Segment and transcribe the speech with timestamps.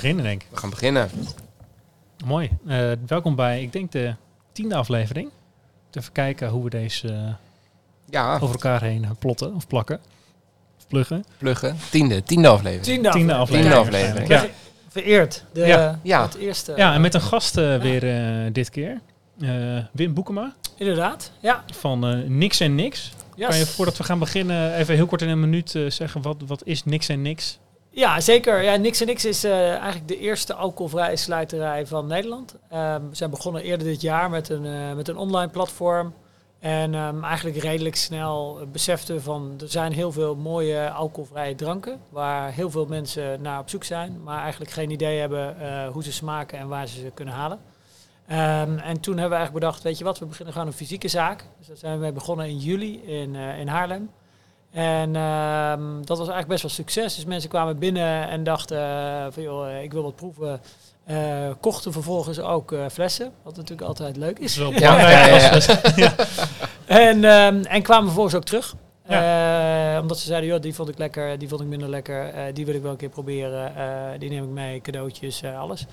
[0.00, 0.48] We gaan beginnen, denk ik.
[0.50, 1.10] We gaan beginnen.
[2.24, 2.50] Mooi.
[2.66, 4.14] Eh, welkom bij, ik denk, de
[4.52, 5.30] tiende aflevering.
[5.92, 7.34] Even kijken hoe we deze eh,
[8.10, 10.00] Ja, over elkaar heen plotten of plakken.
[10.78, 11.24] Of pluggen.
[11.38, 11.76] pluggen.
[11.90, 12.84] Tiende, tiende aflevering.
[12.84, 13.74] Tiende, Tiende aflevering.
[13.74, 14.08] aflevering.
[14.20, 14.28] aflevering.
[14.28, 14.40] Ja.
[14.40, 14.50] Ver-
[15.02, 15.44] Vereerd.
[15.52, 15.98] De, Ja.
[16.02, 16.22] Ja.
[16.22, 16.72] Het eerste.
[16.76, 18.08] ja, en met een gast eh, weer
[18.46, 19.00] eh, dit keer.
[19.40, 19.48] Eh,
[19.92, 21.32] Wim Boekema Inderdaad.
[21.40, 21.64] Ja.
[21.72, 23.12] van eh, Niks en Niks.
[23.36, 23.48] Yes.
[23.48, 26.36] Kan je voordat we gaan beginnen even heel kort in een minuut eh, zeggen wat,
[26.46, 27.58] wat is Niks en Niks?
[27.92, 28.62] Ja, zeker.
[28.62, 32.54] Ja, Niks en is eh, eigenlijk de eerste alcoholvrije slijterij van Nederland.
[32.68, 36.14] Ehm, we zijn begonnen eerder dit jaar met een, eh, met een online platform.
[36.58, 42.00] En ehm, eigenlijk redelijk snel beseften van er zijn heel veel mooie alcoholvrije dranken.
[42.08, 44.22] Waar heel veel mensen naar op zoek zijn.
[44.22, 47.58] Maar eigenlijk geen idee hebben eh, hoe ze smaken en waar ze ze kunnen halen.
[48.26, 51.08] Ehm, en toen hebben we eigenlijk bedacht, weet je wat, we beginnen gewoon een fysieke
[51.08, 51.44] zaak.
[51.58, 54.10] Dus daar zijn we mee begonnen in juli in, in Haarlem.
[54.72, 57.14] En ehm, dat was eigenlijk best wel succes.
[57.14, 60.60] Dus mensen kwamen binnen en dachten eh, van joh, eh, ik wil wat proeven.
[61.04, 64.56] Eh, kochten vervolgens ook flessen, wat natuurlijk altijd leuk Dat is is.
[64.56, 66.18] wel Ja, belangrijk.
[66.86, 68.74] En, ehm, en kwamen vervolgens ook terug.
[70.00, 72.32] Omdat ze zeiden, joh, die vond ik lekker, die vond ik minder lekker.
[72.54, 73.72] die wil ik wel een keer proberen.
[74.18, 75.86] die neem ik mee, cadeautjes, alles.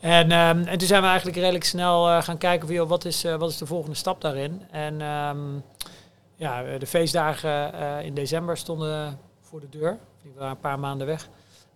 [0.00, 3.22] En, ehm, en toen zijn we eigenlijk redelijk snel gaan kijken van, joh, wat is,
[3.38, 4.62] wat is de volgende stap daarin?
[4.70, 5.00] En
[6.36, 9.98] ja, de feestdagen eh, in december stonden voor de deur.
[10.22, 11.28] Die waren een paar maanden weg.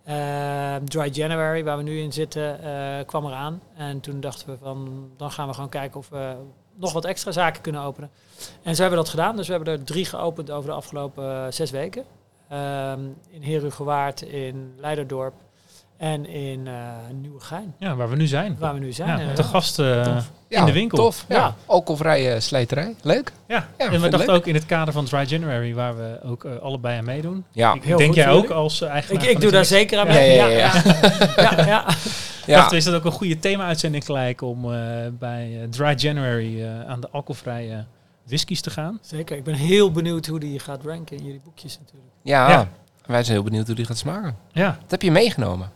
[0.03, 3.61] Ehm, Dry January, waar we nu in zitten, eh, kwam eraan.
[3.75, 6.35] En toen dachten we van, dan gaan we gewoon kijken of we
[6.75, 8.09] nog wat extra zaken kunnen openen.
[8.63, 9.35] En zo hebben we dat gedaan.
[9.35, 12.05] Dus we hebben er drie geopend over de afgelopen eh, zes weken.
[12.47, 12.99] Ehm,
[13.29, 15.33] in Herugewaard, in Leiderdorp
[16.01, 16.73] en in eh
[17.21, 18.55] Nieuwegein, Ja, waar we nu zijn.
[18.59, 19.07] waar we nu zijn.
[19.19, 20.31] Ja, met de eh, Tof.
[20.47, 20.97] Ja, in de winkel.
[20.97, 21.25] Tof.
[21.29, 21.35] Ja.
[21.35, 21.55] Ja.
[21.65, 22.95] Alcoholvrije slijterij.
[23.01, 23.31] Leuk.
[23.47, 26.43] Ja, Ja, en we dachten ook in het kader van Dry January, waar we ook
[26.45, 27.43] eh, allebei aan meedoen.
[27.51, 27.73] Ja.
[27.73, 30.07] Ik Heel denk goed jij ook als eh, eigenaar Ik, ik doe daar zeker aan
[30.07, 30.35] Ja, mee.
[30.35, 30.81] ja, Ja, ja,
[31.35, 31.65] ja.
[31.65, 31.87] ja, ja.
[32.45, 34.79] Ik dacht, is dat ook een goede thema-uitzending gelijk om eh,
[35.19, 37.85] bij eh, Dry January eh, aan de alcoholvrije
[38.25, 38.99] whiskies te gaan?
[39.01, 39.37] Zeker.
[39.37, 42.11] Ik ben heel benieuwd hoe die gaat ranken in jullie boekjes natuurlijk.
[42.21, 42.49] Ja.
[42.49, 42.67] Ja.
[43.05, 44.35] Wij zijn heel benieuwd hoe die gaat smaken.
[44.51, 45.71] Ja, Wat heb je meegenomen?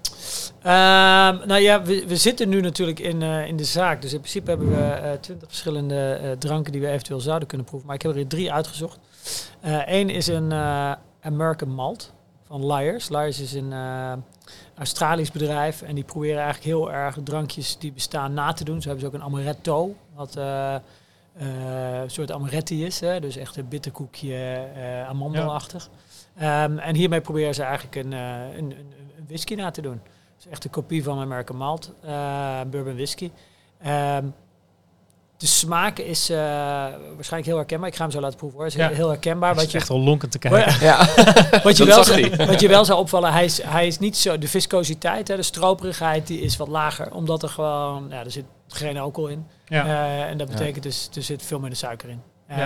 [0.62, 4.02] Ehm, nou ja, we, we zitten nu natuurlijk in, eh, in de zaak.
[4.02, 7.68] Dus in principe hebben we eh, twintig verschillende eh, dranken die we eventueel zouden kunnen
[7.68, 7.88] proeven.
[7.88, 9.00] Maar ik heb er drie uitgezocht.
[9.86, 10.54] Eén is een
[11.22, 12.14] American Malt
[12.48, 13.10] van Lyers.
[13.10, 13.74] Lyers is een
[14.78, 15.82] Australisch bedrijf.
[15.82, 18.82] En die proberen eigenlijk heel erg drankjes die bestaan na te doen.
[18.82, 19.96] Zo hebben ze ook een amaretto.
[20.16, 20.36] Wat
[21.38, 23.00] een soort amaretti is.
[23.00, 23.20] Hè?
[23.20, 24.36] Dus echt een bitterkoekje,
[24.76, 25.90] eh amandelachtig.
[26.38, 28.76] Ehm, en hiermee proberen ze eigenlijk een, een, een,
[29.18, 30.02] een whisky na te doen.
[30.36, 33.32] Het is echt een kopie van American Malt, eh, bourbon whisky.
[33.82, 34.26] Ehm,
[35.38, 36.38] de smaak is eh,
[37.16, 37.88] waarschijnlijk heel herkenbaar.
[37.90, 38.68] Ik ga hem zo laten proeven hoor.
[38.68, 38.90] Het is Ja.
[38.90, 39.50] heel herkenbaar.
[39.50, 40.86] het Wat is je, echt wel lonkend te kijken.
[40.86, 40.98] Ja.
[41.64, 44.38] wat, je wel zou, wat je wel zou opvallen, hij is, hij is niet zo...
[44.38, 47.14] De viscositeit, hè, de stroperigheid, die is wat lager.
[47.14, 48.08] Omdat er gewoon...
[48.10, 49.46] Ja, er zit geen alcohol in.
[49.66, 49.86] Ja.
[49.86, 50.54] Eh, en dat Ja.
[50.58, 52.22] betekent dus, er zit veel minder suiker in.
[52.48, 52.58] Eh,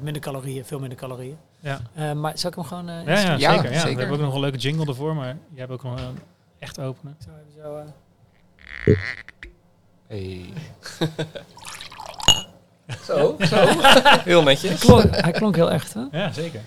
[0.00, 1.36] minder calorieën, veel minder calorieën.
[1.60, 1.80] Ja.
[1.94, 2.88] Eh, maar zal ik hem gewoon...
[2.88, 3.72] eh, Ja, ja, Ja, zeker.
[3.72, 3.78] Ja.
[3.78, 3.94] zeker.
[3.94, 6.18] We hebben ook nog een leuke jingle ervoor, maar jij hebt ook nog een
[6.62, 7.16] echt openen.
[7.24, 7.86] Zo even zo, eh.
[10.06, 10.52] Hey.
[13.06, 13.66] zo, zo.
[14.30, 14.80] Heel netjes.
[14.80, 16.04] Klonk, hij klonk heel echt, hè?
[16.10, 16.60] Ja, zeker.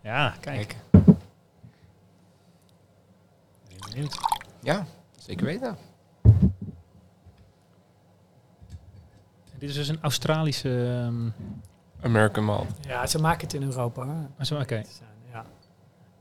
[0.00, 0.56] Ja, kijk.
[0.56, 0.76] Kijk.
[3.68, 4.18] Ben benieuwd.
[4.62, 4.86] Ja,
[5.18, 5.76] zeker weten.
[9.58, 11.00] Dit is dus een Australische...
[11.04, 11.30] ehm,
[12.02, 12.70] American Malt.
[12.80, 14.02] Ja, ze maken het in Europa.
[14.38, 14.82] Ah, zo, Oké.
[15.32, 15.44] Ja.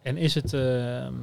[0.02, 1.14] En is het ehm,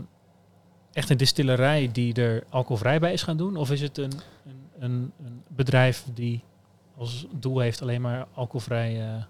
[0.97, 3.57] echt een distillerij die er alcoholvrij bij is gaan doen?
[3.57, 4.13] Of is het een,
[4.47, 6.43] een, een, een bedrijf die
[6.99, 9.01] als doel heeft alleen maar alcoholvrij...
[9.01, 9.23] eh,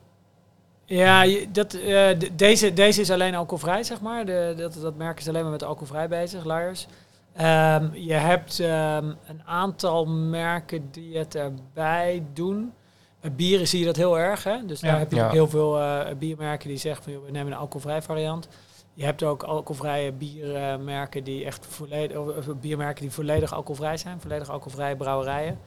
[0.84, 4.26] Ja, dat, eh, de- deze, deze is alleen alcoholvrij, zeg maar.
[4.26, 6.86] De, dat, dat merk is alleen maar met alcoholvrij bezig, Lyers.
[7.32, 12.72] Ehm, je hebt ehm, een aantal merken die het erbij doen.
[13.20, 14.44] Bij bieren zie je dat heel erg.
[14.44, 14.66] Hè?
[14.66, 14.98] Dus daar Ja.
[14.98, 15.26] heb je Ja.
[15.26, 18.48] ook heel veel eh, biermerken die zeggen van joh, we nemen een alcoholvrij variant.
[18.96, 22.18] Je hebt ook alcoholvrije biermerken die echt volledig,
[22.60, 25.58] biermerken die volledig alcoholvrij zijn, volledig alcoholvrije brouwerijen.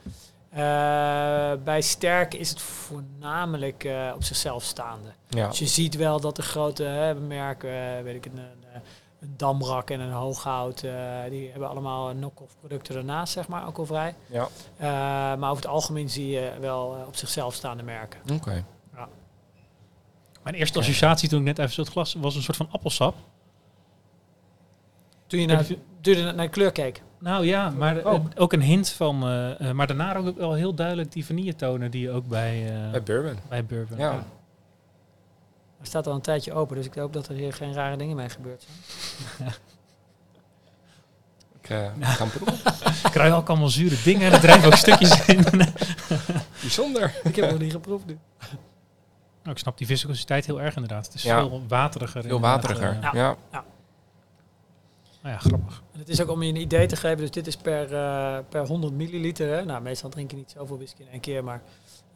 [0.50, 5.08] Eh, bij sterk is het voornamelijk eh, op zichzelf staande.
[5.28, 5.48] Ja.
[5.48, 8.82] Dus je ziet wel dat de grote hè, merken, eh, weet ik, een, een,
[9.20, 10.80] een Damrak en een Hooghout.
[11.28, 14.14] die hebben allemaal knock-off producten daarnaast, zeg maar, alcoholvrij.
[14.26, 14.48] Ja.
[15.36, 18.20] Maar over het algemeen zie je wel op zichzelf staande merken.
[18.34, 18.64] Oké.
[20.42, 23.14] Mijn eerste associatie toen ik net even zo het glas was een soort van appelsap.
[25.26, 27.02] Toen je naar, je- toen je naar de kleur keek.
[27.18, 28.14] Nou ja, maar Oh.
[28.14, 29.22] eh, ook een hint van.
[29.22, 32.90] eh, eh, maar daarna ook wel heel duidelijk die vanilletonen die je ook bij, eh,
[32.90, 33.38] Bij bourbon.
[33.48, 33.98] bij bourbon.
[33.98, 34.10] Ja.
[35.76, 38.16] Hij staat al een tijdje open, dus ik hoop dat er hier geen rare dingen
[38.16, 38.66] mee gebeurd
[39.38, 39.50] zijn.
[41.62, 41.92] Ik ga
[42.24, 42.72] hem proeven.
[43.06, 45.44] Ik krijg ook allemaal zure dingen en er drijven ook stukjes in.
[46.60, 47.20] Bijzonder.
[47.24, 48.18] ik heb nog niet geproefd nu.
[49.42, 51.06] Nou, ik snap die viscositeit heel erg inderdaad.
[51.06, 51.38] Het is Ja.
[51.38, 52.22] veel wateriger.
[52.22, 52.98] Veel inderdaad, wateriger.
[53.02, 53.12] eh.
[53.12, 53.36] Ja.
[55.22, 55.82] nou ja, grappig.
[55.92, 58.38] En het is ook om je een idee te geven, dus dit is per, eh,
[58.48, 59.48] per 100 milliliter.
[59.56, 59.64] Hè?
[59.64, 61.62] Nou, meestal drink je niet zoveel whisky in één keer, maar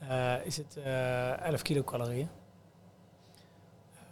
[0.08, 2.28] eh, is het eh 11 kilocalorieën.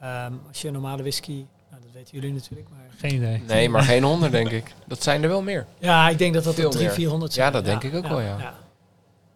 [0.00, 2.80] Ehm, als je een normale whisky, nou, dat weten jullie natuurlijk, maar...
[2.96, 3.42] Geen idee.
[3.46, 4.74] Nee, maar geen honderd denk ik.
[4.86, 5.66] Dat zijn er wel meer.
[5.78, 7.08] Ja, ik denk dat dat Veel op 300, meer.
[7.08, 8.26] 400 Ja, dat denk ik ook wel, ja.
[8.38, 8.54] Ja,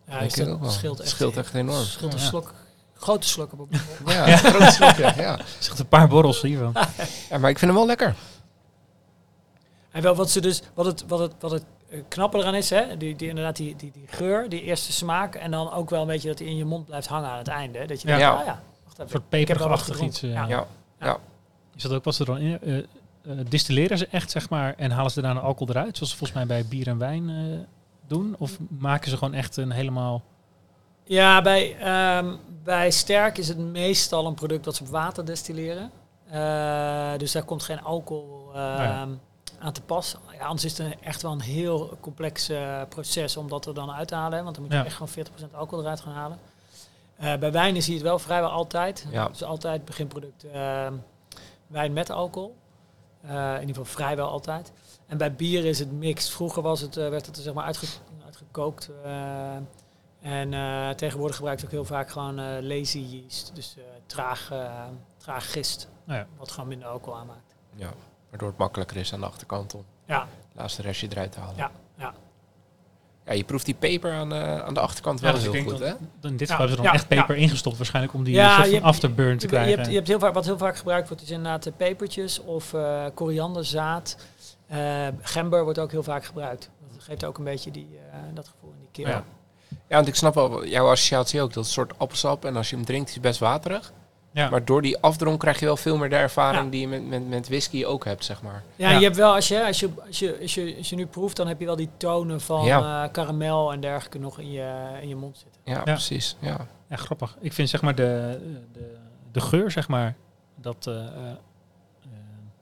[0.07, 0.71] ja Denk dus ik dat ook wel.
[0.71, 1.85] scheelt Het echt, scheelt echt enorm.
[1.85, 2.25] scheelt een Ja.
[2.25, 2.55] slok,
[2.99, 3.69] grote slok op.
[4.07, 4.37] Ja, ja.
[4.37, 5.13] groot slokje.
[5.17, 5.39] Ja.
[5.59, 6.73] Zegt een paar borrels hiervan.
[7.31, 8.15] ja, maar ik vind hem wel lekker.
[9.91, 12.71] En wel wat ze dus, wat het, wat het, wat het eh, knappe eraan is,
[12.71, 16.01] hè, die, die, inderdaad die, die, die geur, die eerste smaak, en dan ook wel
[16.01, 17.79] een beetje dat hij in je mond blijft hangen aan het einde.
[17.79, 17.87] hè.
[17.87, 18.17] Dat je Ja.
[18.19, 18.39] denkt, Ja.
[18.41, 19.09] ah ja, wacht Een even.
[19.09, 20.23] soort wel wat peperachtig iets.
[20.23, 20.33] eh.
[20.49, 20.67] Ja.
[21.01, 21.19] Ja.
[21.77, 22.59] Is dat ook wat ze er dan in?
[22.63, 26.39] eh, distilleren ze echt, zeg maar, en halen ze daarna alcohol eruit, zoals ze volgens
[26.39, 27.59] mij bij bier en wijn eh,
[28.07, 28.35] doen?
[28.39, 30.23] Of maken ze gewoon echt een helemaal...
[31.05, 32.35] Ja, bij, ehm,
[32.67, 35.91] bij sterk is het meestal een product dat ze op water destilleren.
[36.31, 39.09] Eh, dus daar komt geen alcohol ehm, ja.
[39.59, 40.17] aan te pas.
[40.39, 43.75] Ja, anders is het een- echt wel een heel complex eh, proces om dat er
[43.75, 44.39] dan uit te halen.
[44.39, 44.85] hè, Want dan moet je Ja.
[44.85, 46.39] echt gewoon 40% alcohol eruit gaan halen.
[47.17, 49.07] Eh, bij wijnen zie je het wel vrijwel altijd.
[49.11, 49.29] Ja.
[49.29, 50.93] Dus altijd beginproduct ehm,
[51.67, 52.57] wijn met alcohol.
[53.21, 54.73] Eh, in ieder geval vrijwel altijd.
[55.07, 56.31] En bij bier is het mixed.
[56.31, 57.87] Vroeger was het, eh, werd het er zeg maar uitge
[58.25, 58.91] uitgekookt.
[60.27, 63.51] En eh, tegenwoordig gebruikt ook heel vaak gewoon eh, lazy yeast.
[63.55, 64.53] Dus eh, traag,
[65.17, 65.89] traag gist.
[66.05, 66.27] Nou ja.
[66.39, 67.55] Wat gewoon minder alcohol aanmaakt.
[67.75, 67.91] Ja,
[68.31, 70.29] waardoor het makkelijker is aan de achterkant om Ja, het
[70.61, 71.57] laatste restje eruit te halen.
[71.57, 72.15] ja, ja.
[73.25, 75.71] Ja, je proeft die peper aan, de aan de achterkant wel dus ik heel denk
[75.71, 76.07] goed, dat- hè?
[76.21, 78.35] dan In dit Ja, geval hebben ze dan ja, echt peper ingestopt, waarschijnlijk om die
[78.35, 79.75] Ja, soort je van hebt- afterburn te Je, krijgen.
[79.77, 82.73] hebt, je hebt heel vaak, wat heel vaak gebruikt wordt, is inderdaad eh, pepertjes of
[82.75, 84.17] eh korianderzaad.
[84.67, 86.71] Eh, gember wordt ook heel vaak gebruikt.
[86.93, 89.23] Dat geeft ook een beetje die, eh, dat gevoel in die keel.
[89.69, 89.97] Ja.
[89.97, 91.53] Want ik snap wel jouw associatie ook.
[91.53, 93.93] Dat is een soort appelsap en als je hem drinkt is hij best waterig.
[94.33, 94.51] Ja.
[94.51, 96.71] Maar door die afdronk krijg je wel veel meer de ervaring Ja.
[96.71, 98.63] die je met, met, met whisky ook hebt, zeg maar.
[98.77, 98.99] Ja, Ja.
[98.99, 101.37] je hebt wel, als je, als, je, als, je, als, je, als je nu proeft,
[101.37, 103.05] dan heb je wel die tonen van Ja.
[103.05, 105.61] eh, karamel en dergelijke nog in je, in je mond zitten.
[105.65, 106.37] Ja, precies.
[106.41, 106.67] Ja.
[106.89, 107.37] Ja, grappig.
[107.41, 108.39] Ik vind zeg maar de,
[108.73, 108.97] de,
[109.33, 110.15] de geur, zeg maar,
[110.61, 111.11] dat eh, eh, eh,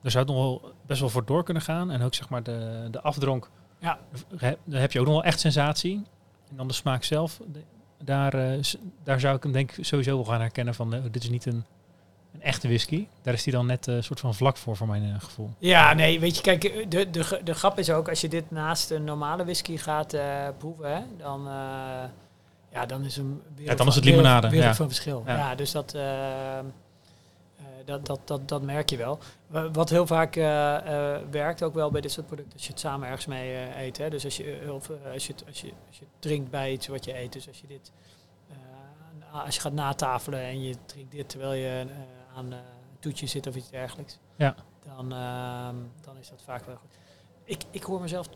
[0.03, 1.91] daar zou het nog wel best wel voor door kunnen gaan.
[1.91, 3.99] En ook zeg maar de, de afdronk, Ja.
[4.65, 6.03] Daar heb je ook nog wel echt sensatie.
[6.51, 7.41] En dan de smaak zelf,
[8.05, 8.63] daar, eh,
[9.03, 11.47] daar zou ik hem denk ik sowieso wel gaan herkennen van, eh, dit is niet
[11.47, 11.65] een,
[12.33, 13.07] een echte whisky.
[13.23, 15.51] Daar is die dan net een soort van vlak voor, voor mijn eh, gevoel.
[15.59, 18.51] Ja, nee, weet je, kijk, eh, de, de, de grap is ook, als je dit
[18.51, 21.53] naast een normale whisky gaat eh, proeven, hè, dan, eh,
[22.73, 24.75] ja, dan is een Ja, dan is het wereld- limonade, wereld ja.
[24.75, 25.23] van verschil.
[25.27, 25.37] Ja.
[25.37, 26.65] Ja, dus dat, eh, eh,
[27.85, 29.19] dat, dat, dat, dat merk je wel.
[29.47, 30.77] Wa- Wat heel vaak eh,
[31.15, 33.81] eh, werkt ook wel bij dit soort producten, als je het samen ergens mee eh,
[33.83, 33.99] eet.
[33.99, 34.11] Hè.
[34.11, 36.73] Dus als je, eh, of, eh, als, je het, als, je, als je drinkt bij
[36.73, 37.93] iets wat je eet, dus als je dit,
[38.51, 42.99] eh, als je gaat natafelen en je drinkt dit terwijl je eh, aan eh, een
[43.01, 44.55] toetje zit of iets dergelijks Ja.
[44.97, 46.91] dan, ehm, dan is dat vaak wel goed.
[47.45, 48.29] Ik, ik hoor mezelf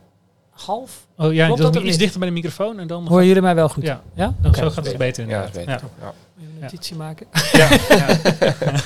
[0.51, 1.07] half.
[1.17, 1.99] Oh ja, Klopt dat iets niet?
[1.99, 3.07] dichter bij de microfoon en dan...
[3.07, 3.83] Horen jullie mij wel goed?
[3.83, 4.35] Ja, Ja?
[4.55, 5.81] zo gaat het beter Ja, dat inderdaad.
[5.83, 5.99] weet ik.
[6.01, 6.13] Ja.
[6.39, 6.61] Een Ja.
[6.61, 7.27] notitie maken.
[7.53, 7.69] Ja.
[7.89, 8.81] ja.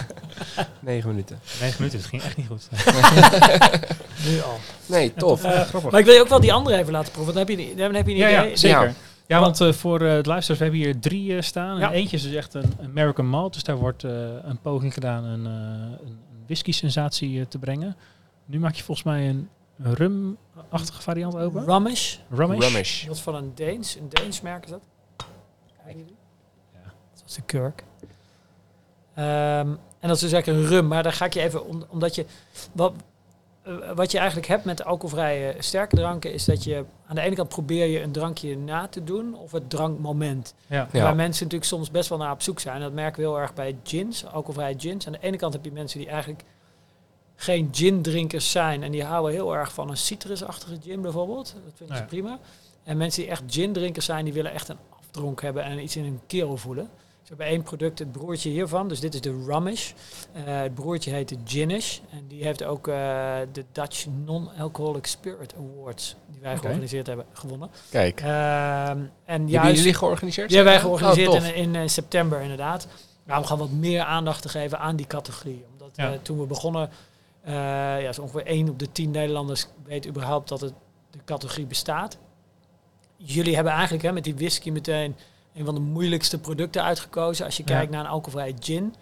[0.81, 1.41] Negen minuten.
[1.61, 2.69] Negen minuten, het ging echt niet goed.
[4.27, 4.59] Nu al.
[4.87, 5.45] Nee, tof.
[5.45, 5.91] Eh, grappig.
[5.91, 7.35] Maar ik wil je ook wel die andere even laten proeven.
[7.35, 8.51] Dan heb je, dan heb je een Ja, idee.
[8.51, 8.87] ja, zeker.
[8.87, 8.93] Ja.
[9.27, 11.79] Ja, want eh, voor eh het luisteraars, we hebben hier drie staan.
[11.79, 11.87] Ja.
[11.89, 13.53] En eentje is dus echt een American Malt.
[13.55, 17.97] Dus daar wordt eh, een poging gedaan een, eh, een, whisky-sensatie te brengen.
[18.45, 21.65] Nu maak je volgens mij een rum-achtige variant open.
[21.65, 22.17] Rumish.
[22.31, 22.67] Rumish.
[22.69, 23.07] Rumish.
[23.07, 23.97] Dat is van een Deens.
[23.97, 24.83] Een Deens merk is dat.
[25.85, 26.17] Kijken jullie?
[26.73, 26.93] Ja.
[27.15, 27.85] Dat is de kurk.
[29.15, 30.87] Ehm, en dat is dus eigenlijk een rum.
[30.89, 31.67] Maar daar ga ik je even...
[31.67, 32.25] om- omdat je...
[32.73, 32.93] Wat,
[33.63, 36.33] eh, wat je eigenlijk hebt met de alcoholvrije sterke dranken...
[36.33, 39.35] is dat je aan de ene kant probeer je een drankje na te doen...
[39.35, 40.55] of het drankmoment.
[40.67, 40.89] Ja.
[40.93, 41.03] Ja.
[41.03, 42.81] Waar mensen natuurlijk soms best wel naar op zoek zijn.
[42.81, 45.07] Dat merken we heel erg bij gins, alcoholvrije gins.
[45.07, 46.43] Aan de ene kant heb je mensen die eigenlijk
[47.37, 48.83] geen gin-drinkers zijn.
[48.83, 51.55] En die houden heel erg van een citrusachtige gin bijvoorbeeld.
[51.65, 52.09] Dat vinden ze Ja.
[52.09, 52.39] prima.
[52.85, 56.05] En mensen die echt gin-drinkers zijn, die willen echt een afdronk hebben en iets in
[56.05, 56.89] hun keel voelen.
[57.23, 58.89] Ze hebben één product, het broertje hiervan.
[58.89, 59.93] Dus dit is de Rummish.
[60.33, 61.99] Eh, het broertje heet de Ginish.
[62.11, 62.95] En die heeft ook eh,
[63.53, 67.71] de Dutch Non-Alcoholic Spirit Awards, die wij georganiseerd hebben, gewonnen.
[67.91, 68.21] Kijk.
[68.21, 70.49] Ehm, en Hebben juist, jullie georganiseerd?
[70.49, 71.49] die hebben wij Oh, georganiseerd tof.
[71.53, 72.87] in, in eh, september inderdaad.
[73.25, 75.65] Nou, om gewoon wat meer aandacht te geven aan die categorie.
[75.73, 76.19] Omdat Ja.
[76.23, 76.91] toen we begonnen,
[77.45, 80.73] ja, zo ongeveer 1 op de 10 Nederlanders weet überhaupt dat het,
[81.11, 82.19] de categorie bestaat.
[83.17, 85.17] Jullie hebben eigenlijk hè, met die whisky meteen
[85.55, 87.45] een van de moeilijkste producten uitgekozen.
[87.45, 87.75] Als je Ja.
[87.75, 88.95] kijkt naar een alcoholvrije gin,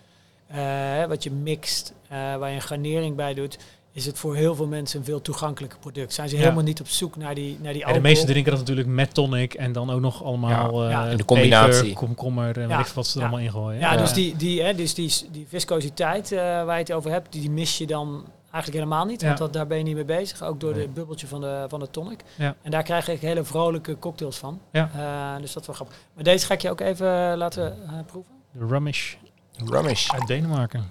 [0.46, 3.58] eh, wat je mixt, eh, waar je een garnering bij doet,
[3.92, 6.12] is het voor heel veel mensen een veel toegankelijker product.
[6.14, 6.40] Zijn ze Ja.
[6.42, 8.00] helemaal niet op zoek naar die, naar die Ja, de alcohol.
[8.10, 11.04] meeste drinken dat natuurlijk met tonic en dan ook nog allemaal Ja.
[11.04, 11.82] eh, In de combinatie.
[11.82, 12.84] peper, komkommer en Ja.
[12.94, 13.28] wat ze er Ja.
[13.30, 13.80] allemaal ingooien.
[13.80, 13.98] Ja, Ja.
[13.98, 17.40] dus, die, die, hè, dus die, die viscositeit eh, waar je het over hebt, die,
[17.40, 19.22] die mis je dan eigenlijk helemaal niet.
[19.22, 20.42] Want dat, daar ben je niet mee bezig.
[20.42, 20.82] Ook door Nee.
[20.82, 22.20] het bubbeltje van de, van de tonic.
[22.36, 22.54] Ja.
[22.62, 24.60] En daar krijg echt hele vrolijke cocktails van.
[24.72, 24.90] Ja.
[24.94, 25.96] Eh, dus dat is wel grappig.
[26.14, 28.32] Maar deze ga ik je ook even laten eh, proeven.
[28.52, 29.14] De Rummish
[29.52, 30.10] Rummish.
[30.10, 30.90] uit Denemarken.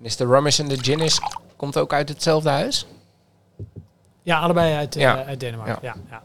[0.00, 1.20] Is de Rummish en de Guinness
[1.56, 2.86] komt ook uit hetzelfde huis?
[4.22, 5.24] Ja, allebei uit, eh, Ja.
[5.24, 5.78] uit Denemarken.
[5.82, 5.94] Ja.
[6.10, 6.22] Ja,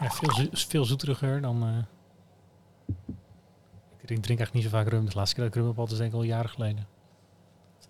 [0.00, 1.62] Ja, veel, zo- veel zoeteriger dan...
[1.62, 1.78] eh,
[2.96, 3.04] ik
[4.06, 5.06] drink, drink eigenlijk niet zo vaak rum.
[5.08, 6.86] De laatste keer dat ik rum heb, altijd denk ik al jaren geleden.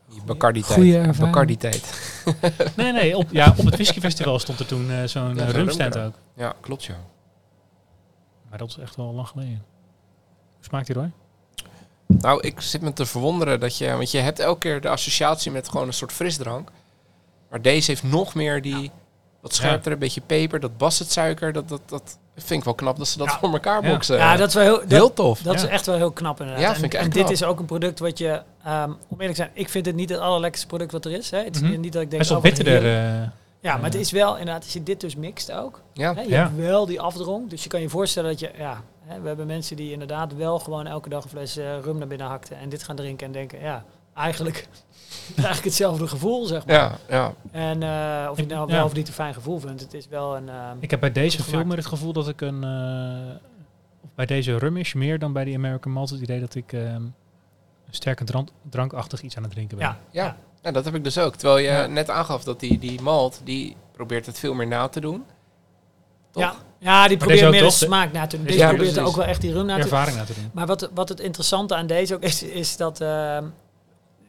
[0.08, 1.18] Die Bacardi-tijd.
[1.18, 2.12] Bacardi-tijd.
[2.76, 5.98] Nee, nee, op, ja, op het whiskyfestival stond er toen eh, zo'n Ja, eh, rumstand
[5.98, 6.14] ook.
[6.36, 6.96] Ja, klopt ja.
[8.48, 9.64] Maar dat is echt wel lang geleden.
[10.54, 11.10] Hoe smaakt die, Roy?
[12.06, 13.90] Nou, ik zit me te verwonderen dat je...
[13.90, 16.70] Want je hebt elke keer de associatie met gewoon een soort frisdrank.
[17.50, 18.90] Maar deze heeft nog meer die...
[19.40, 21.52] Wat scherper, een beetje peper, dat bassetsuiker.
[21.52, 23.38] Dat, dat, dat vind ik wel knap dat ze dat Ja.
[23.38, 24.16] voor elkaar boksen.
[24.16, 25.40] Ja, dat is wel heel, dat, Heel tof.
[25.40, 26.62] dat is echt wel heel knap inderdaad.
[26.62, 27.26] Ja, en vind ik echt en knap.
[27.26, 29.94] dit is ook een product wat je, ehm, om eerlijk te zijn, ik vind het
[29.94, 31.30] niet het allerlekkerste product wat er is.
[31.30, 31.38] Hè.
[31.38, 31.80] Het is Mhm.
[31.80, 32.84] niet dat ik denk, oh, wat bitterder.
[32.84, 33.28] eh,
[33.60, 34.00] Ja, maar het Ja.
[34.00, 35.80] is wel inderdaad, als je dit dus mixt ook.
[35.92, 36.42] Ja, Hè, je Ja.
[36.42, 37.50] hebt wel die afdronk.
[37.50, 40.58] Dus je kan je voorstellen dat je, ja, hè, we hebben mensen die inderdaad wel
[40.58, 43.32] gewoon elke dag een fles eh, rum naar binnen hakten en dit gaan drinken en
[43.32, 44.68] denken, ja, eigenlijk,
[45.36, 46.74] eigenlijk hetzelfde gevoel, zeg maar.
[46.76, 47.32] ja, ja.
[47.50, 48.74] En eh, of je Ik- nou ja.
[48.76, 50.48] wel of niet een fijn gevoel vindt, het is wel een...
[50.48, 52.64] ehm, ik heb bij deze veel meer het gevoel dat ik een...
[52.64, 53.34] eh,
[54.04, 56.84] of bij deze Rummish meer dan bij die American Malt het idee dat ik ehm,
[56.94, 57.12] een
[57.90, 59.86] sterke drank, drankachtig iets aan het drinken ben.
[59.86, 60.24] ja, Ja.
[60.24, 60.36] ja.
[60.62, 61.34] Ja, dat heb ik dus ook.
[61.36, 61.86] Terwijl je Ja.
[61.86, 65.24] net aangaf dat die, die malt, die probeert het veel meer na te doen.
[66.30, 66.42] Toch?
[66.42, 66.54] Ja.
[66.78, 68.46] ja, die probeert meer de smaak na te doen.
[68.46, 69.08] Deze ja, probeert precies.
[69.10, 69.90] ook wel echt die rum na te doen.
[69.90, 70.50] Ervaring laten doen.
[70.52, 73.44] Maar wat, wat het interessante aan deze ook is, is dat ehm,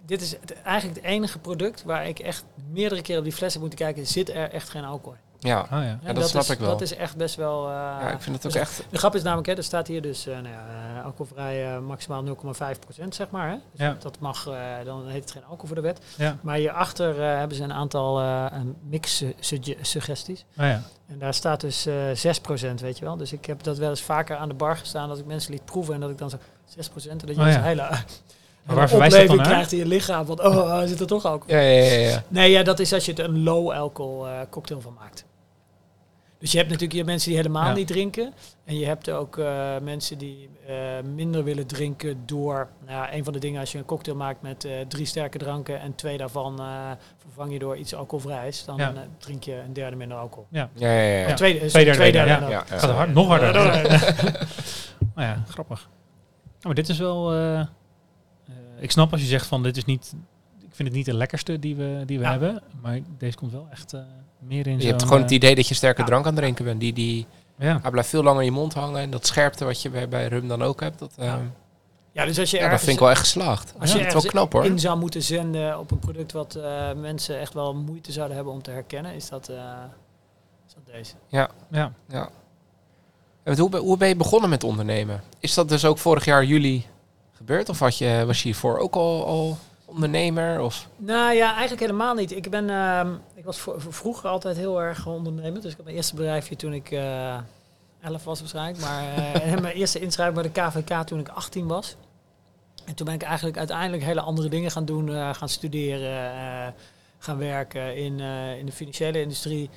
[0.06, 3.52] dit is het, eigenlijk het enige product waar ik echt meerdere keren op die fles
[3.54, 5.18] heb moeten kijken, zit er echt geen alcohol.
[5.40, 6.00] Ja, Ah ja.
[6.04, 6.70] Ja, dat snap is, ik wel.
[6.70, 7.66] Dat is echt best wel...
[7.68, 8.84] eh, ja ik vind het ook dus- echt...
[8.90, 10.66] De grap is namelijk, hè, er staat hier dus uh, nou ja,
[10.98, 13.50] eh, alcoholvrij eh, maximaal 0,5% zeg maar.
[13.50, 13.56] Hè?
[13.72, 13.96] Dus Ja.
[14.00, 14.54] Dat mag, eh,
[14.86, 16.00] dan heet het geen alcohol voor de wet.
[16.18, 16.38] Ja.
[16.42, 18.46] Maar hierachter eh hebben ze een aantal eh
[18.90, 20.46] mix-suggesties.
[20.56, 20.82] Ah ja.
[21.08, 23.18] En daar staat dus eh 6%, weet je wel.
[23.18, 25.66] Dus ik heb dat wel eens vaker aan de bar gestaan, dat ik mensen liet
[25.66, 26.42] proeven en dat ik dan zo 6%
[27.10, 27.56] en dat je Oh dus
[28.66, 29.46] hele, waar verwijst dat dan naar?
[29.46, 30.26] krijgt in je lichaam.
[30.26, 31.56] Van, oh, oh, zit er toch alcohol?
[31.56, 32.24] Ja, ja, ja, ja.
[32.28, 35.26] Nee, ja, dat is als je het een low alcohol eh, cocktail van maakt.
[36.40, 37.74] Dus je hebt natuurlijk je mensen die helemaal Ja.
[37.74, 38.34] niet drinken.
[38.66, 40.76] En je hebt ook eh, mensen die eh,
[41.16, 42.68] minder willen drinken door...
[42.86, 45.38] Nou, ja, een van de dingen als je een cocktail maakt met eh, drie sterke
[45.38, 45.80] dranken...
[45.80, 48.66] en twee daarvan eh, vervang je door iets alcoholvrijs...
[48.66, 48.94] dan Ja.
[49.18, 50.46] drink je een derde minder alcohol.
[50.50, 51.28] Ja, ja, ja.
[51.28, 51.34] ja.
[51.34, 52.64] Twee derde, twee derde Ja, minder ja.
[52.68, 53.54] Gaat hard, nog harder.
[55.16, 55.90] Nou ja, grappig.
[56.62, 57.32] Maar dit is wel...
[58.78, 60.14] eh, ik snap als je zegt van dit is niet...
[60.60, 62.30] Ik vind het niet de lekkerste die we, die we Ja.
[62.32, 62.62] hebben.
[62.82, 64.02] Maar deze komt wel echt eh,
[64.40, 66.08] meer in Je hebt gewoon het eh, idee dat je sterke ja.
[66.08, 66.80] drank aan het drinken bent.
[66.80, 67.26] Die, die,
[67.58, 67.80] Ja.
[67.82, 69.02] hij blijft veel langer in je mond hangen.
[69.02, 71.24] En dat scherpte wat je bij, bij rum dan ook hebt, dat, Ja.
[71.24, 71.46] ehm,
[72.12, 73.74] Ja, dus als je ja, dat ergens vind ik wel echt geslaagd.
[73.80, 74.66] Als ja, je is wel ergens knap hoor.
[74.66, 78.54] in zou moeten zenden op een product wat eh, mensen echt wel moeite zouden hebben
[78.54, 79.56] om te herkennen, is dat, eh,
[80.68, 81.14] is dat deze.
[81.28, 81.50] Ja.
[82.08, 82.30] Ja.
[83.44, 85.22] En hoe, ben- hoe ben je begonnen met ondernemen?
[85.40, 86.86] Is dat dus ook vorig jaar juli
[87.36, 87.70] gebeurd?
[87.70, 90.62] Of had je, was je hiervoor ook al, al ondernemer?
[90.62, 90.88] Of?
[90.98, 92.32] Nou ja, eigenlijk helemaal niet.
[92.32, 95.62] Ik ben, ehm, ik was vro- vroeger altijd heel erg ondernemend.
[95.62, 97.38] Dus ik had mijn eerste bedrijfje toen ik eh
[98.02, 98.80] 11 was waarschijnlijk.
[98.80, 101.96] Maar eh, en mijn eerste inschrijving bij de KVK toen ik 18 was.
[102.86, 105.16] En toen ben ik eigenlijk uiteindelijk hele andere dingen gaan doen.
[105.16, 106.74] eh, gaan studeren,
[107.20, 108.20] gaan werken in,
[108.60, 109.70] in de financiële industrie.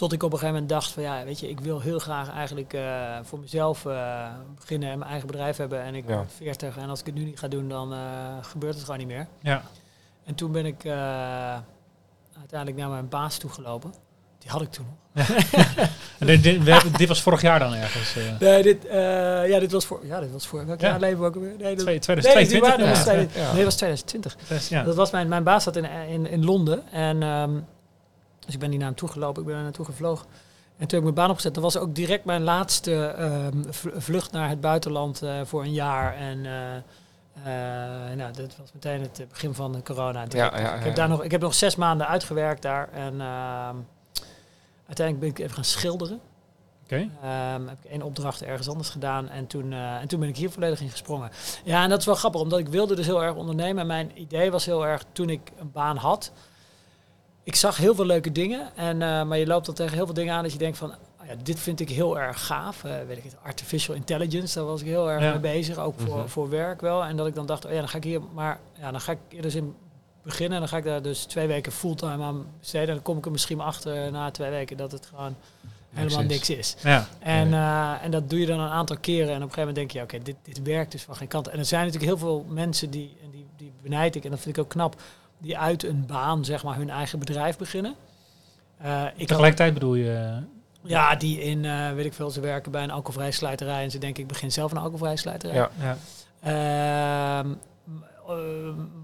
[0.00, 2.30] Tot ik op een gegeven moment dacht van ja, weet je, ik wil heel graag
[2.30, 4.26] eigenlijk eh, voor mezelf eh,
[4.58, 5.82] beginnen en mijn eigen bedrijf hebben.
[5.82, 6.16] En ik Ja.
[6.16, 7.98] ben 40 en als ik het nu niet ga doen, dan eh,
[8.42, 9.26] gebeurt het gewoon niet meer.
[9.42, 9.62] ja.
[10.24, 10.92] En toen ben ik eh,
[12.38, 13.94] uiteindelijk naar mijn baas toe gelopen.
[14.38, 15.28] Die had ik toen nog.
[16.18, 16.42] En dit,
[16.98, 18.16] dit, was vorig jaar dan ergens.
[18.16, 20.00] eh, Nee, dit, eh, ja, dit was voor.
[20.06, 20.66] Ja, dit was voor.
[20.66, 20.88] Welk Ja.
[20.88, 21.54] jaar leven we ook alweer?
[21.58, 22.76] Nee, dat, twee- nee, 2022.
[22.76, 23.02] dat, was ja.
[23.04, 23.46] 2000 Ja.
[23.46, 24.36] nee, dat was 2020.
[24.48, 24.82] Dus, ja.
[24.82, 26.88] Dat was mijn, mijn baas zat in, in, in Londen.
[26.92, 27.50] En, ehm,
[28.46, 29.42] dus ik ben die naar hem toe gelopen.
[29.42, 30.26] Ik ben er naartoe gevlogen.
[30.76, 31.54] En toen heb ik mijn baan opgezet.
[31.54, 33.62] Dat was ook direct mijn laatste ehm,
[34.00, 36.14] vlucht naar het buitenland eh, voor een jaar.
[36.14, 36.76] En eh,
[38.06, 40.18] eh, nou, dat was meteen het begin van de corona.
[40.20, 40.84] Ja, ik- ja, ik, ja.
[40.86, 42.88] heb daar nog, ik heb nog zes maanden uitgewerkt daar.
[42.92, 43.76] En ehm,
[44.86, 46.20] uiteindelijk ben ik even gaan schilderen.
[46.84, 47.08] Oké.
[47.22, 50.36] Ehm, heb ik één opdracht ergens anders gedaan en toen, eh, en toen ben ik
[50.36, 51.30] hier volledig in gesprongen.
[51.64, 53.80] Ja, en dat is wel grappig, omdat ik wilde dus heel erg ondernemen.
[53.80, 56.32] En mijn idee was heel erg, toen ik een baan had,
[57.44, 58.76] ik zag heel veel leuke dingen.
[58.76, 60.90] En, eh, maar je loopt dan tegen heel veel dingen aan dat je denkt van,
[61.16, 62.84] ah ja, dit vind ik heel erg gaaf.
[62.84, 65.30] Eh, weet ik het, artificial intelligence, daar was ik heel erg Ja.
[65.30, 66.26] mee bezig, ook voor, Mhm.
[66.28, 67.04] voor werk wel.
[67.04, 69.12] En dat ik dan dacht, oh ja, dan ga ik hier, maar ja, dan ga
[69.12, 69.74] ik er dus in
[70.22, 70.54] beginnen.
[70.54, 72.88] En dan ga ik daar dus twee weken fulltime aan besteden.
[72.88, 75.36] En dan kom ik er misschien achter na twee weken dat het gewoon
[75.90, 76.76] helemaal Niks niks is.
[76.82, 77.06] Ja.
[77.18, 79.28] En, eh, en dat doe je dan een aantal keren.
[79.28, 81.48] En op een gegeven moment denk je, oké, dit, dit werkt dus van geen kant.
[81.48, 84.40] En er zijn natuurlijk heel veel mensen die, en die, die benijd ik, en dat
[84.40, 85.00] vind ik ook knap,
[85.40, 87.94] die uit een baan, zeg maar, hun eigen bedrijf beginnen.
[88.78, 90.42] Eh, ik had- Tegelijkertijd bedoel je...
[90.82, 93.98] ja, die in, eh, weet ik veel, ze werken bij een alcoholvrij slijterij en ze
[93.98, 95.56] denken, ik begin zelf een alcoholvrij slijterij.
[95.56, 95.70] Ja.
[95.80, 95.96] Ja.
[97.40, 97.50] Ehm,
[98.28, 98.36] eh,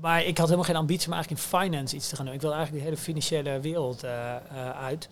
[0.01, 2.35] maar ik had helemaal geen ambitie om eigenlijk in finance iets te gaan doen.
[2.35, 4.41] Ik wilde eigenlijk de hele financiële wereld eh, eh,
[4.71, 5.09] uit.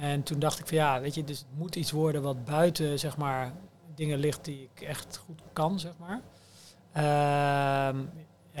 [0.00, 2.98] En toen dacht ik van ja, weet je, dus het moet iets worden wat buiten,
[2.98, 3.52] zeg maar,
[3.94, 6.20] dingen ligt die ik echt goed kan, zeg maar.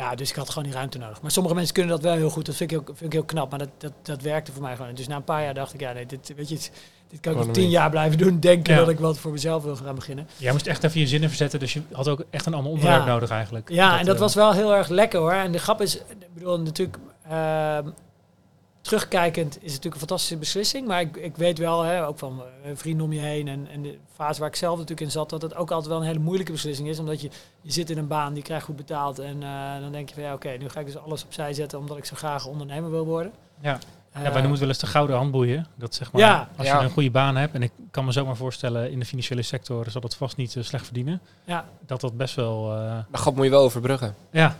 [0.06, 1.22] Ja, dus ik had gewoon die ruimte nodig.
[1.22, 2.46] Maar sommige mensen kunnen dat wel heel goed.
[2.46, 3.50] Dat vind ik heel, vind ik heel knap.
[3.50, 4.94] Maar dat, dat, dat werkte voor mij gewoon.
[4.94, 6.54] Dus na een paar jaar dacht ik, ja, nee, dit, weet je,
[7.08, 8.40] dit kan ik nog tien jaar blijven doen.
[8.40, 8.78] Denken Ja.
[8.80, 10.28] dat ik wat voor mezelf wil gaan beginnen.
[10.36, 13.04] Jij moest echt even je zinnen verzetten, dus je had ook echt een ander onderwerp
[13.06, 13.12] Ja.
[13.12, 13.68] nodig eigenlijk.
[13.70, 15.32] Ja, en dat eh, was wel heel erg lekker hoor.
[15.32, 16.96] En de grap is, ik bedoel natuurlijk,
[17.28, 17.88] ehm,
[18.86, 20.86] terugkijkend is het natuurlijk een fantastische beslissing.
[20.86, 23.82] Maar ik, ik weet wel, hè, ook van eh, vrienden om je heen en, en
[23.82, 26.18] de fase waar ik zelf natuurlijk in zat, dat het ook altijd wel een hele
[26.18, 26.98] moeilijke beslissing is.
[26.98, 29.18] Omdat je, je zit in een baan, die krijgt goed betaald.
[29.18, 31.78] En eh, dan denk je van ja, oké, nu ga ik dus alles opzij zetten
[31.78, 33.32] omdat ik zo graag ondernemer wil worden.
[33.60, 33.72] Ja.
[33.72, 35.66] Eh, Ja, wij noemen het wel eens de gouden handboeien.
[35.74, 36.48] Dat zeg maar, Ja.
[36.56, 36.78] als Ja.
[36.78, 39.90] je een goede baan hebt, en ik kan me zomaar voorstellen, in de financiële sector
[39.90, 41.20] zal dat vast niet eh, slecht verdienen.
[41.44, 41.64] Ja.
[41.86, 44.14] Dat dat best wel, eh, Dat gat moet je wel overbruggen.
[44.30, 44.56] ja,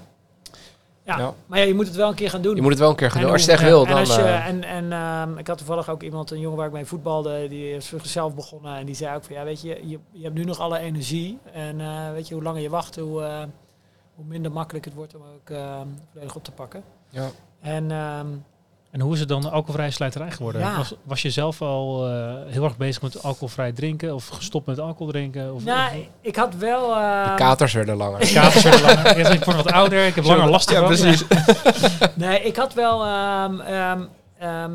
[1.07, 1.19] ja.
[1.19, 1.35] Ja.
[1.47, 2.57] Maar ja, je moet het wel een keer gaan doen.
[2.57, 3.33] Je moet het wel een keer gaan En doen.
[3.33, 3.99] Als je het echt wil, en dan...
[3.99, 6.73] als je, eh, en en ehm, ik had toevallig ook iemand, een jongen waar ik
[6.73, 8.77] mee voetbalde, die is voor zichzelf begonnen.
[8.77, 11.39] En die zei ook van, ja, weet je, je, je hebt nu nog alle energie.
[11.53, 13.43] En eh, weet je, hoe langer je wacht, hoe, eh,
[14.15, 16.83] hoe minder makkelijk het wordt om ook ehm, volledig op te pakken.
[17.09, 17.29] ja.
[17.61, 18.27] En ehm,
[18.97, 20.61] En hoe is het dan de alcoholvrije slijterij geworden?
[20.61, 20.77] Ja.
[20.77, 24.15] Was, was je zelf al eh, heel erg bezig met alcoholvrij drinken?
[24.15, 25.55] Of gestopt met alcohol drinken?
[25.55, 26.95] Of, nou, of- ik had wel...
[26.97, 28.21] ehm, De katers werden langer.
[28.21, 29.17] de katers werden langer.
[29.33, 30.97] Ik word wat ouder, ik heb langer last Ja, ervan.
[30.97, 31.25] precies.
[32.15, 33.05] Nee, ik had wel.
[33.05, 34.01] ehm, ehm,
[34.39, 34.75] ehm,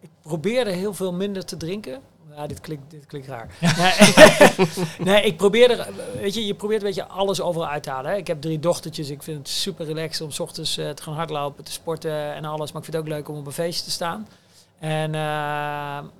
[0.00, 2.00] ik probeerde heel veel minder te drinken.
[2.40, 3.48] Ja, dit klinkt, dit klinkt raar.
[3.78, 4.68] Nee,
[5.12, 5.86] nee, ik probeerde.
[6.20, 8.10] Weet je, je probeert een beetje alles overal uit te halen.
[8.10, 8.16] Hè.
[8.16, 9.10] Ik heb drie dochtertjes.
[9.10, 12.44] Ik vind het super relaxed om 's ochtends eh, te gaan hardlopen, te sporten en
[12.44, 12.72] alles.
[12.72, 14.28] Maar ik vind het ook leuk om op een feestje te staan.
[14.78, 15.20] En eh,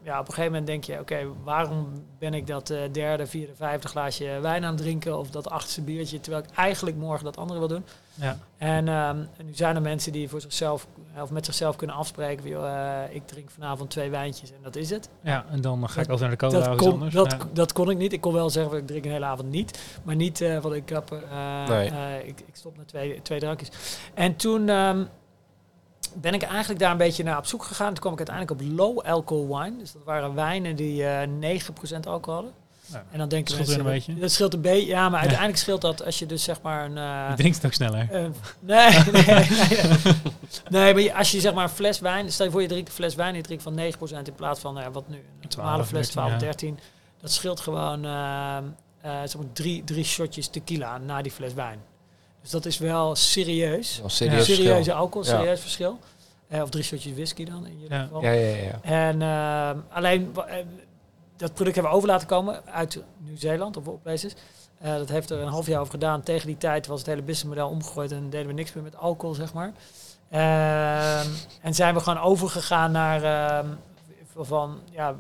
[0.03, 3.55] ja, op een gegeven moment denk je, oké, waarom ben ik dat eh, derde, vierde,
[3.55, 7.37] vijfde glaasje wijn aan het drinken of dat achtste biertje, terwijl ik eigenlijk morgen dat
[7.37, 7.85] andere wil doen.
[8.15, 8.39] Ja.
[8.59, 10.87] En, ehm, nu zijn er mensen die voor zichzelf
[11.21, 12.49] of met zichzelf kunnen afspreken.
[12.49, 12.67] Joh,
[13.05, 15.09] eh, ik drink vanavond twee wijntjes en dat is het.
[15.21, 17.15] ja, en dan ga ik over naar de cola Dat kon, anders.
[17.15, 17.39] dat, Ja.
[17.53, 18.13] dat kon ik niet.
[18.13, 19.99] Ik kon wel zeggen, ik drink een hele avond niet.
[20.03, 21.91] Maar niet eh van ik, heb, eh, Nee.
[21.91, 23.71] eh, ik, ik stop met twee, twee drankjes.
[24.15, 25.05] En toen ehm,
[26.17, 27.89] ben ik eigenlijk daar een beetje naar op zoek gegaan.
[27.93, 29.77] Toen kwam ik uiteindelijk op low alcohol wine.
[29.79, 32.53] Dus dat waren wijnen die eh 9% alcohol hadden.
[32.93, 33.05] Ja.
[33.11, 34.15] En dan denken Scheelt mensen, een beetje.
[34.15, 36.99] Dat scheelt een beetje, ja, maar uiteindelijk scheelt dat als je dus zeg maar een...
[36.99, 38.09] eh, Je drinkt het ook sneller.
[38.11, 38.21] eh,
[38.61, 39.47] nee, nee, nee,
[40.71, 40.93] nee.
[40.95, 42.95] Maar je- als je zeg maar een fles wijn, stel je voor je drinkt een
[42.95, 45.49] fles wijn en je drinkt van 9% in plaats van, nou ja, wat nu, een
[45.49, 46.39] 12, normale fles 13, 12, ja.
[46.39, 46.79] 13.
[47.21, 48.65] Dat scheelt gewoon ehm,
[49.01, 51.79] eh, zeg maar drie, drie shotjes tequila na die fles wijn.
[52.43, 53.99] Dus dat is wel serieus.
[54.01, 54.95] Wel serieus Serieuze verschil.
[54.95, 55.39] alcohol, Ja.
[55.39, 55.99] serieus verschil.
[56.49, 58.03] Eh, of drie shotjes whisky dan in ieder Ja.
[58.03, 58.23] geval.
[58.23, 58.81] Ja, ja, ja.
[58.83, 60.33] En ehm, alleen
[61.41, 64.07] dat product hebben we over laten komen uit Nieuw-Zeeland of op.
[64.07, 66.23] Eh, dat heeft er een half jaar over gedaan.
[66.23, 69.35] Tegen die tijd was het hele businessmodel omgegooid en deden we niks meer met alcohol,
[69.35, 69.73] zeg maar.
[70.31, 71.27] Ehm,
[71.61, 73.67] en zijn we gewoon overgegaan naar ehm,
[74.37, 75.15] van ja,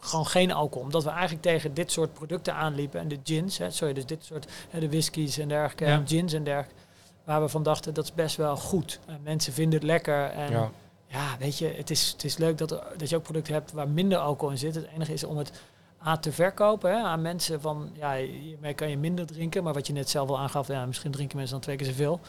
[0.00, 0.82] gewoon geen alcohol.
[0.84, 3.00] Omdat we eigenlijk tegen dit soort producten aanliepen.
[3.00, 5.90] En de gins, hè, sorry, dus dit soort hè, de whiskies en dergelijke, Ja.
[5.90, 6.80] en gins en dergelijke.
[7.24, 9.00] Waar we van dachten, dat is best wel goed.
[9.06, 10.30] En mensen vinden het lekker.
[10.30, 10.70] En ja.
[11.12, 13.72] Ja, weet je, het is, het is leuk dat, er- dat je ook producten hebt
[13.72, 14.74] waar minder alcohol in zit.
[14.74, 15.52] Het enige is om het
[15.98, 19.62] aan te verkopen hè, aan mensen van, ja, hiermee kan je minder drinken.
[19.62, 22.20] Maar wat je net zelf al aangaf, ja, misschien drinken mensen dan twee keer zoveel.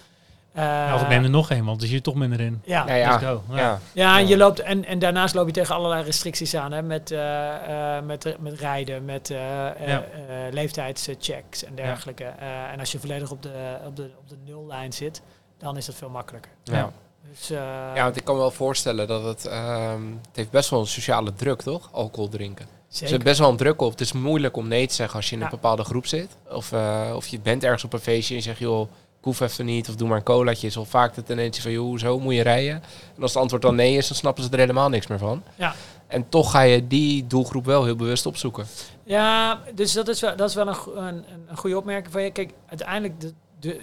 [0.53, 2.61] Eh, Ja, of ik neem er nog een, want er zit toch minder in.
[2.65, 3.09] ja, Ja, ja.
[3.11, 3.43] Let's go.
[3.49, 3.57] Ja.
[3.57, 3.79] ja.
[3.93, 6.71] ja, en, je loopt, en, en daarnaast loop je tegen allerlei restricties aan.
[6.71, 10.03] Hè, met, eh, eh, met, met rijden, met eh, eh, Ja.
[10.03, 12.23] eh, leeftijdschecks en dergelijke.
[12.23, 15.21] Eh, en als je volledig op de, op, de, op de nullijn zit,
[15.57, 16.51] dan is dat veel makkelijker.
[16.63, 16.91] Ja.
[17.23, 17.29] Ja.
[17.29, 17.57] Dus, eh,
[17.95, 19.45] Ja, want ik kan me wel voorstellen dat het...
[19.45, 21.89] ehm, het heeft best wel een sociale druk, toch?
[21.91, 22.65] Alcohol drinken.
[22.65, 23.07] Er zeker.
[23.07, 23.91] zit best wel een druk op.
[23.91, 26.37] Het is moeilijk om nee te zeggen als je in een bepaalde groep zit.
[26.49, 28.81] Of, eh, of je bent ergens op een feestje en je zegt, joh,
[29.19, 29.89] ik hoef even niet.
[29.89, 30.67] Of doe maar een colaatje.
[30.67, 32.83] Is al vaak de tendentie van, joh, zo moet je rijden.
[33.15, 35.43] En als het antwoord dan nee is, dan snappen ze er helemaal niks meer van.
[35.55, 35.75] Ja.
[36.07, 38.65] En toch ga je die doelgroep wel heel bewust opzoeken.
[39.03, 42.31] Ja, dus dat is wel, dat is wel een, een- een goede opmerking van je.
[42.31, 43.79] Kijk, uiteindelijk, de, de,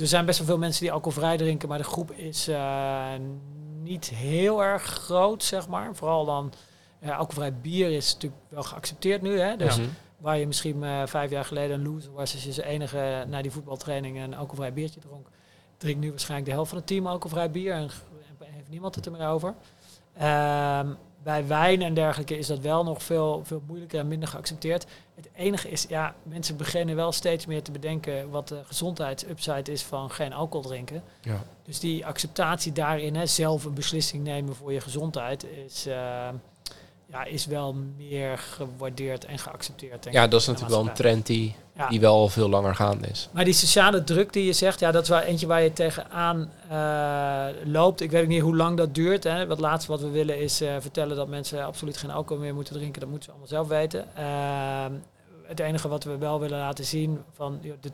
[0.00, 3.06] er zijn best wel veel mensen die alcoholvrij drinken, maar de groep is eh,
[3.82, 5.94] niet heel erg groot, zeg maar.
[5.94, 6.52] Vooral dan,
[7.00, 9.56] ja, alcoholvrij bier is natuurlijk wel geaccepteerd nu, hè.
[9.56, 9.88] Dus Mhm.
[10.18, 13.42] waar je misschien eh, vijf jaar geleden een loser was, als je zijn enige na
[13.42, 15.28] die voetbaltraining een alcoholvrij biertje dronk,
[15.76, 17.90] drinkt nu waarschijnlijk de helft van het team alcoholvrij bier en
[18.44, 19.54] heeft niemand het er meer over.
[20.16, 20.88] Ehm,
[21.28, 24.86] bij wijn en dergelijke is dat wel nog veel, veel moeilijker en minder geaccepteerd.
[25.14, 29.82] Het enige is, ja, mensen beginnen wel steeds meer te bedenken wat de gezondheidsupside is
[29.82, 31.02] van geen alcohol drinken.
[31.22, 31.44] Ja.
[31.62, 36.28] Dus die acceptatie daarin, hè, zelf een beslissing nemen voor je gezondheid, is, eh,
[37.10, 40.02] ja, is wel meer gewaardeerd en geaccepteerd.
[40.02, 41.88] denk ja, dat is natuurlijk wel een trend die, Ja.
[41.88, 43.28] die wel al veel langer gaande is.
[43.32, 46.50] Maar die sociale druk die je zegt, ja, dat is wel eentje waar je tegenaan
[46.68, 48.00] eh loopt.
[48.00, 49.24] Ik weet ook niet hoe lang dat duurt.
[49.24, 49.30] Hè.
[49.46, 52.74] Het laatste wat we willen is eh, vertellen dat mensen absoluut geen alcohol meer moeten
[52.74, 53.00] drinken.
[53.00, 54.16] Dat moeten ze allemaal zelf weten.
[54.16, 54.92] Ehm,
[55.42, 57.90] het enige wat we wel willen laten zien van de, de,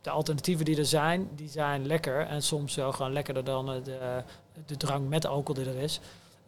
[0.00, 2.26] de alternatieven die er zijn, die zijn lekker.
[2.26, 4.22] En soms wel gewoon lekkerder dan eh, de,
[4.66, 6.00] de drank met alcohol die er is.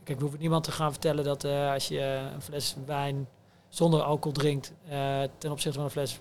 [0.07, 2.01] Kijk, we hoeven niemand te gaan vertellen dat eh, als je
[2.35, 3.29] een fles wijn
[3.69, 6.19] zonder alcohol drinkt, eh, ten opzichte van een fles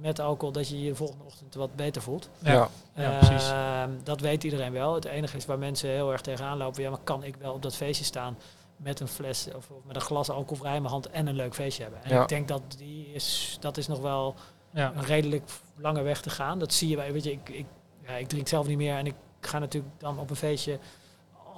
[0.00, 2.28] met alcohol, dat je je de volgende ochtend wat beter voelt.
[2.38, 2.68] Ja.
[2.94, 3.50] Ja, precies.
[3.50, 4.94] Ehm, dat weet iedereen wel.
[4.94, 6.82] Het enige is waar mensen heel erg tegenaan lopen.
[6.82, 8.38] Ja, maar kan ik wel op dat feestje staan
[8.76, 11.54] met een fles of, of met een glas alcoholvrij in mijn hand en een leuk
[11.54, 12.02] feestje hebben?
[12.04, 12.22] En Ja.
[12.22, 14.34] ik denk dat die is, dat is nog wel
[14.70, 14.92] Ja.
[14.96, 16.58] een redelijk lange weg te gaan.
[16.58, 17.66] Dat zie je bij, weet je, ik, ik,
[18.06, 20.78] ja, ik drink zelf niet meer en ik ga natuurlijk dan op een feestje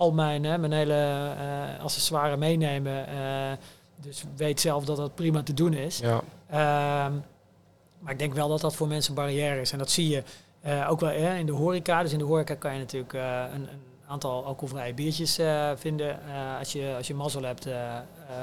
[0.01, 0.95] al mijn, hè, mijn hele
[1.39, 3.07] eh accessoire meenemen.
[3.07, 3.53] eh,
[3.97, 5.99] dus weet zelf dat dat prima te doen is.
[5.99, 6.21] Ja.
[6.47, 7.13] Ehm,
[7.99, 9.73] maar ik denk wel dat dat voor mensen een barrière is.
[9.73, 10.23] En dat zie je
[10.61, 12.03] eh, ook wel hè, in de horeca.
[12.03, 13.21] Dus in de horeca kan je natuurlijk een,
[13.53, 13.69] een
[14.09, 15.39] aantal alcoholvrije biertjes
[15.75, 16.19] vinden.
[16.59, 17.69] als, je, als je mazzel hebt,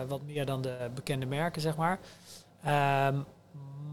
[0.08, 2.00] wat meer dan de bekende merken, zeg maar.
[2.64, 3.16] Ehm,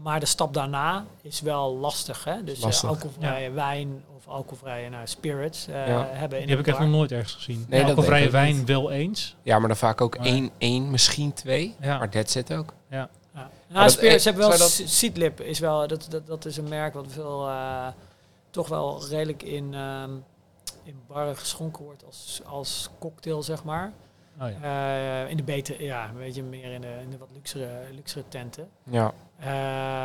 [0.05, 2.23] maar de stap daarna is wel lastig.
[2.23, 2.43] Hè?
[2.43, 2.89] Dus eh, Lastig.
[2.89, 6.07] alcoholvrije wijn of alcoholvrije nou, spirits eh, Ja.
[6.11, 7.65] hebben in Die heb ik echt nog nooit ergens gezien.
[7.69, 8.67] Nee, dat Alcoholvrije wijn niet.
[8.67, 9.35] wel eens.
[9.41, 11.75] ja, maar dan vaak ook Maar- één, één, misschien twee.
[11.81, 11.97] Ja.
[11.97, 12.73] Maar that's it ook.
[12.89, 13.09] Ja.
[13.31, 16.57] Maar Nou, dat- spirits eh, hebben wel dat- Seedlip is wel dat, dat, dat is
[16.57, 17.87] een merk wat veel eh,
[18.49, 20.11] toch wel redelijk in, ehm
[20.83, 23.91] in barren geschonken wordt als, als cocktail zeg maar.
[24.41, 25.23] Oh, ja.
[25.23, 28.23] Eh, in de beter ja, een beetje meer in de, in de wat luxere, luxere
[28.27, 28.69] tenten.
[28.83, 29.13] Ja.
[29.39, 29.45] Eh,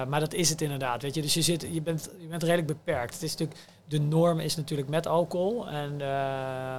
[0.07, 1.23] maar dat is het inderdaad, weet je.
[1.23, 3.15] Dus je, zit, je, bent, je bent redelijk beperkt.
[3.15, 5.69] Het is natuurlijk, de norm is natuurlijk met alcohol.
[5.69, 6.77] En eh,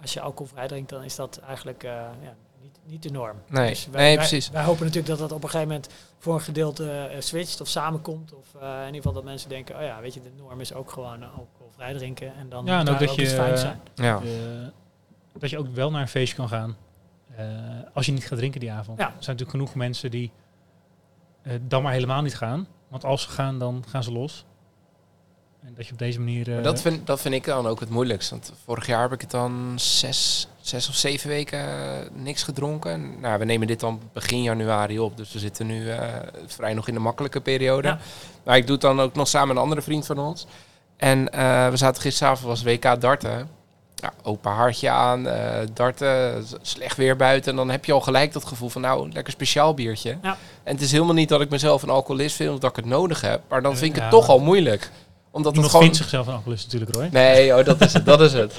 [0.00, 1.90] als je alcoholvrij drinkt, dan is dat eigenlijk eh,
[2.22, 3.36] ja, niet, niet de norm.
[3.48, 4.50] Nee, Dus wij, nee precies.
[4.50, 8.32] Wij hopen natuurlijk dat dat op een gegeven moment voor een gedeelte switcht of samenkomt.
[8.34, 10.72] Of eh, in ieder geval dat mensen denken, oh ja, weet je, de norm is
[10.74, 12.34] ook gewoon alcoholvrij drinken.
[12.36, 13.80] En dan Ja, en ook dat je, fijns eh, zijn.
[13.94, 14.20] Ja.
[15.38, 16.76] Dat je ook wel naar een feestje kan gaan.
[17.36, 17.46] eh,
[17.92, 18.98] als je niet gaat drinken die avond.
[18.98, 19.04] Ja.
[19.04, 20.32] Er zijn natuurlijk genoeg mensen die
[21.46, 22.66] eh, dan maar helemaal niet gaan.
[22.88, 24.44] Want als ze gaan, dan gaan ze los.
[25.62, 26.48] En dat je op deze manier...
[26.48, 28.30] eh, Maar dat, vind, dat vind ik dan ook het moeilijkst.
[28.30, 33.20] Want vorig jaar heb ik het dan zes, zes of zeven weken eh, niks gedronken.
[33.20, 35.16] Nou, we nemen dit dan begin januari op.
[35.16, 35.86] Dus we zitten nu
[36.46, 37.88] vrij nog in de makkelijke periode.
[37.88, 37.98] Ja.
[38.44, 40.46] Maar ik doe het dan ook nog samen met een andere vriend van ons.
[40.96, 41.24] En
[41.70, 43.48] we zaten gisteravond, was WK darten.
[44.02, 47.50] Ja, open haartje aan, eh, darten, slecht weer buiten.
[47.50, 50.18] En dan heb je al gelijk dat gevoel van, nou, lekker speciaal biertje.
[50.22, 50.36] Ja.
[50.62, 52.84] En het is helemaal niet dat ik mezelf een alcoholist vind of dat ik het
[52.84, 53.40] nodig heb.
[53.48, 54.90] Maar dan vind ik het toch al moeilijk.
[55.30, 55.82] Omdat het Iemand gewoon...
[55.82, 57.08] vindt zichzelf een alcoholist natuurlijk, Roy.
[57.12, 58.04] Nee, oh, dat is het.
[58.04, 58.58] Dat is het.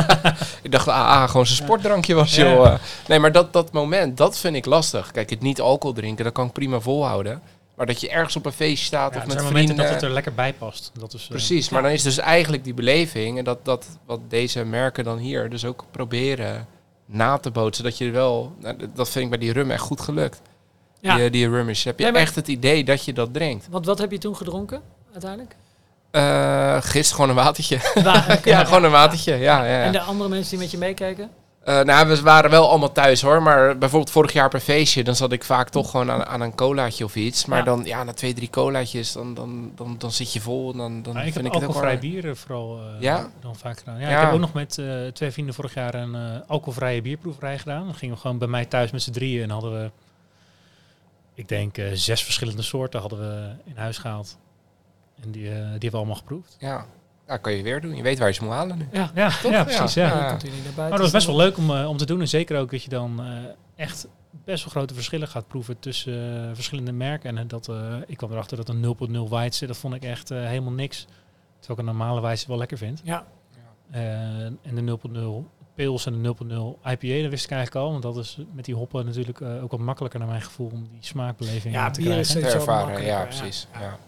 [0.62, 2.74] ik dacht, ah, ah, gewoon zijn sportdrankje was, joh.
[3.08, 5.10] Nee, maar dat, dat moment, dat vind ik lastig.
[5.10, 7.42] Kijk, het niet alcohol drinken, dat kan ik prima volhouden.
[7.78, 9.76] Maar dat je ergens op een feestje staat Ja, of met zijn vrienden...
[9.76, 10.90] dat het er lekker bij past.
[10.98, 13.38] Dat is, eh, Precies, maar dan is dus eigenlijk die beleving...
[13.38, 16.66] en dat, dat wat deze merken dan hier dus ook proberen
[17.06, 17.84] na te bootsen...
[17.84, 18.52] dat je er wel...
[18.58, 20.40] nou, dat vind ik bij die rum echt goed gelukt.
[21.00, 21.16] Ja.
[21.16, 21.84] Die, die rummish.
[21.84, 23.66] Heb je Nee, echt het idee dat je dat drinkt.
[23.70, 25.56] Want wat heb je toen gedronken uiteindelijk?
[26.10, 27.78] Eh gist gewoon een watertje.
[27.94, 29.34] Wa- ja, gewoon een watertje.
[29.34, 29.82] Ja, ja, ja.
[29.82, 31.30] En de andere mensen die met je meekeken?
[31.68, 33.42] Eh, nou, we waren wel allemaal thuis hoor.
[33.42, 36.54] Maar bijvoorbeeld vorig jaar per feestje, dan zat ik vaak toch gewoon aan, aan een
[36.54, 37.44] colaatje of iets.
[37.46, 37.64] Maar Ja.
[37.64, 40.72] dan, ja, na twee, drie colaatjes, dan, dan, dan, dan zit je vol.
[40.72, 41.68] En dan, dan ik vind heb ik het ook wel...
[41.68, 43.30] alcoholvrij bier eh, vooral eh, Ja?
[43.40, 44.00] dan vaak gedaan.
[44.00, 44.16] Ja, Ja.
[44.16, 44.80] Ik heb ook nog met
[45.14, 47.84] twee vrienden vorig jaar een alcoholvrije bierproeverij gedaan.
[47.84, 49.90] Dan gingen we gewoon bij mij thuis met z'n drieën en hadden we,
[51.34, 54.38] ik denk, zes verschillende soorten hadden we in huis gehaald.
[55.22, 56.56] En die, die hebben we allemaal geproefd.
[56.58, 56.86] Ja.
[57.28, 57.96] Ja, kan je weer doen.
[57.96, 58.88] Je weet waar je ze moet halen nu.
[58.92, 59.94] Ja, Ja, ja, precies.
[59.94, 60.06] Ja.
[60.06, 60.18] Ja.
[60.20, 60.82] Dan komt hij niet naar buiten.
[60.82, 62.20] Maar dat was best wel leuk om, eh, om te doen.
[62.20, 63.26] En zeker ook dat je dan eh,
[63.84, 64.06] echt
[64.44, 67.38] best wel grote verschillen gaat proeven tussen eh, verschillende merken.
[67.38, 70.44] En dat, eh, ik kwam erachter dat een 0.0 Weitse, dat vond ik echt eh,
[70.46, 71.06] helemaal niks.
[71.58, 73.00] Terwijl ik een normale Weitse wel lekker vind.
[73.04, 73.24] Ja,
[73.90, 74.00] Eh,
[74.44, 77.90] en de 0.0 Pils en de 0.0 IPA, dat wist ik eigenlijk al.
[77.90, 80.88] Want dat is met die hoppen natuurlijk eh, ook wat makkelijker naar mijn gevoel om
[80.90, 82.50] die smaakbeleving Ja, te bier is krijgen.
[82.50, 83.22] Te ervaren, ja.
[83.24, 83.66] precies.
[83.80, 83.98] Ja.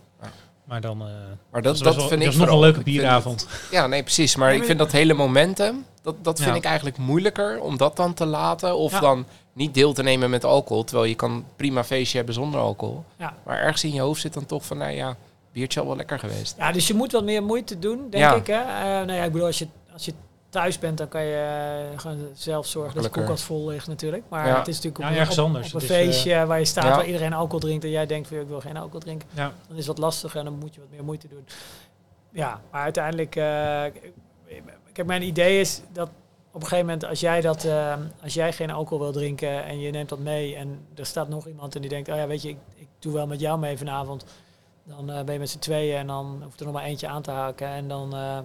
[0.71, 1.01] Maar dan...
[1.01, 1.07] eh
[1.51, 3.47] Maar dat, dat wel- vind ik was nog een leuke bieravond.
[3.71, 4.37] ja, nee, precies.
[4.37, 6.57] Maar ik vind dat hele momentum, dat, dat vind Ja.
[6.57, 8.77] ik eigenlijk moeilijker om dat dan te laten.
[8.77, 9.01] Of Ja.
[9.01, 10.85] dan niet deel te nemen met alcohol.
[10.85, 13.05] Terwijl je kan prima feestje hebben zonder alcohol.
[13.19, 13.35] Ja.
[13.45, 15.17] Maar ergens in je hoofd zit dan toch van, nou ja,
[15.53, 16.55] biertje al wel lekker geweest.
[16.59, 18.35] Ja, dus je moet wat meer moeite doen, denk Ja.
[18.35, 18.47] ik.
[18.47, 18.55] Hè?
[18.61, 20.13] Eh, nou ja, ik bedoel, als je, als je
[20.51, 21.37] thuis bent, dan kan je
[21.93, 23.13] eh, gewoon zelf zorgen dat je Makkelijker.
[23.23, 24.23] koelkast vol ligt natuurlijk.
[24.29, 24.59] Maar Ja.
[24.59, 25.67] het is natuurlijk Ja, op, een- ergens anders.
[25.69, 26.91] op een Het is, eh, feestje waar je staat, ja.
[26.97, 29.29] waar iedereen alcohol drinkt en jij denkt van, ik wil geen alcohol drinken.
[29.33, 29.53] Ja.
[29.69, 31.47] Dan is dat lastig en dan moet je wat meer moeite doen.
[32.33, 33.43] Ja, maar uiteindelijk, eh,
[34.93, 36.09] kijk, mijn idee is dat
[36.53, 37.67] op een gegeven moment, als jij, dat,
[38.23, 41.47] als jij geen alcohol wil drinken en je neemt dat mee en er staat nog
[41.47, 43.79] iemand en die denkt, oh ja, weet je, ik, ik doe wel met jou mee
[43.79, 44.25] vanavond.
[44.85, 47.23] Dan eh, ben je met z'n tweeën en dan hoeft er nog maar eentje aan
[47.23, 48.39] te haken en dan eh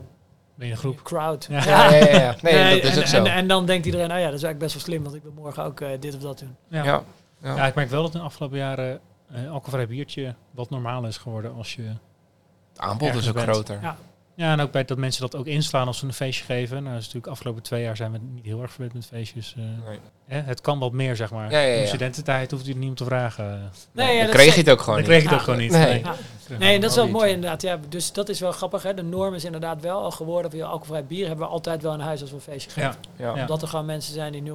[0.56, 1.04] Ben je een groep.
[1.04, 1.48] crowd.
[1.50, 1.63] Ja.
[1.65, 2.20] Ja, ja, ja.
[2.20, 2.36] ja.
[2.41, 3.18] Nee, Nee, dat is en, ook zo.
[3.18, 5.24] En, en dan denkt iedereen, oh ja, dat is eigenlijk best wel slim, want ik
[5.24, 6.56] wil morgen ook eh, dit of dat doen.
[6.68, 6.84] Ja.
[6.84, 7.04] ja.
[7.41, 7.56] Ja.
[7.56, 9.00] Ja, ik merk wel dat in de afgelopen jaren
[9.32, 11.82] eh alcoholvrij biertje wat normaal is geworden als je...
[11.82, 13.50] Het aanbod is ook bent.
[13.50, 13.80] groter.
[13.82, 13.98] Ja.
[14.36, 16.84] Ja, en ook bij dat mensen dat ook inslaan als ze een feestje geven.
[16.84, 19.56] Nou, is natuurlijk afgelopen twee jaar zijn we niet heel erg verwend met feestjes.
[19.58, 19.88] eh.
[19.88, 20.00] Nee.
[20.28, 21.52] Hè, het kan wat meer, zeg maar.
[21.52, 21.82] Ja, ja, ja.
[21.82, 23.71] In studententijd hoeft u het niet om te vragen.
[23.91, 25.19] Nee, dan kreeg je het ook gewoon Dan niet.
[25.19, 25.71] kreeg je het ook gewoon niet.
[25.71, 26.02] Nee.
[26.58, 26.60] Nee.
[26.71, 27.62] Naar dat is wel mooi inderdaad.
[27.62, 28.84] Ja, dus dat is wel grappig.
[28.84, 28.93] Hè?
[28.93, 31.93] De norm is inderdaad wel al geworden van je alcoholvrij bier hebben we altijd wel
[31.93, 32.95] in huis als we een feestje geven.
[33.17, 33.34] Ja.
[33.34, 34.48] Omdat er gewoon mensen zijn die 0,0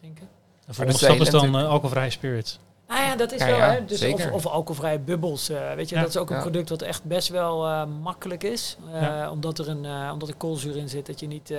[0.00, 0.28] drinken.
[0.60, 2.58] De dat volgende stap is dan eh, alcoholvrije spirits.
[2.88, 3.56] Nou ja, dat is Ja, wel.
[3.56, 3.84] ja, hè?
[3.84, 4.26] Dus zeker.
[4.32, 5.48] of, of alcoholvrije bubbels.
[5.48, 6.00] eh, weet je, Ja.
[6.00, 6.42] dat is ook een Ja.
[6.42, 8.76] product wat echt best wel eh, makkelijk is.
[8.92, 9.30] eh, Ja.
[9.30, 11.06] Omdat er een uh, omdat er koolzuur in zit.
[11.06, 11.50] Dat je niet.
[11.50, 11.58] eh,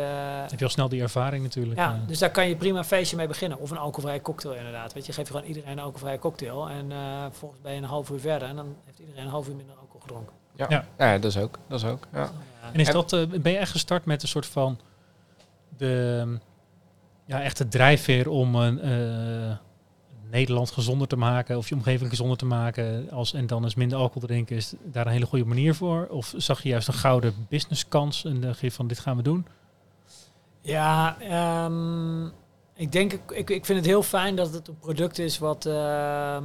[0.50, 1.80] Heb je al snel die ervaring natuurlijk.
[1.80, 3.60] ja, dus daar kan je prima een feestje mee beginnen.
[3.60, 4.94] Of een alcoholvrije cocktail inderdaad.
[4.94, 6.70] Weet je, geeft gewoon iedereen een alcoholvrije cocktail.
[6.70, 6.98] En eh
[7.32, 8.48] volgens ben je een half uur verder.
[8.48, 10.34] En dan heeft iedereen een half uur minder alcohol gedronken.
[10.56, 10.66] Ja.
[10.70, 10.86] Ja.
[10.98, 11.58] Ja, dat is ook.
[11.68, 12.08] Dat is ook.
[12.14, 12.30] Ja.
[12.74, 14.80] En is dat, eh, ben je echt gestart met een soort van
[15.78, 16.38] de
[17.26, 19.56] ja, echte drijfveer om een eh,
[20.36, 23.98] Nederland gezonder te maken of je omgeving gezonder te maken als, en dan eens minder
[23.98, 26.08] alcohol drinken, is daar een hele goede manier voor?
[26.10, 29.46] Of zag je juist een gouden businesskans en dacht je van dit gaan we doen?
[30.62, 32.26] Ja, ehm,
[32.74, 36.44] ik denk, ik, ik, vind het heel fijn dat het een product is wat ehm,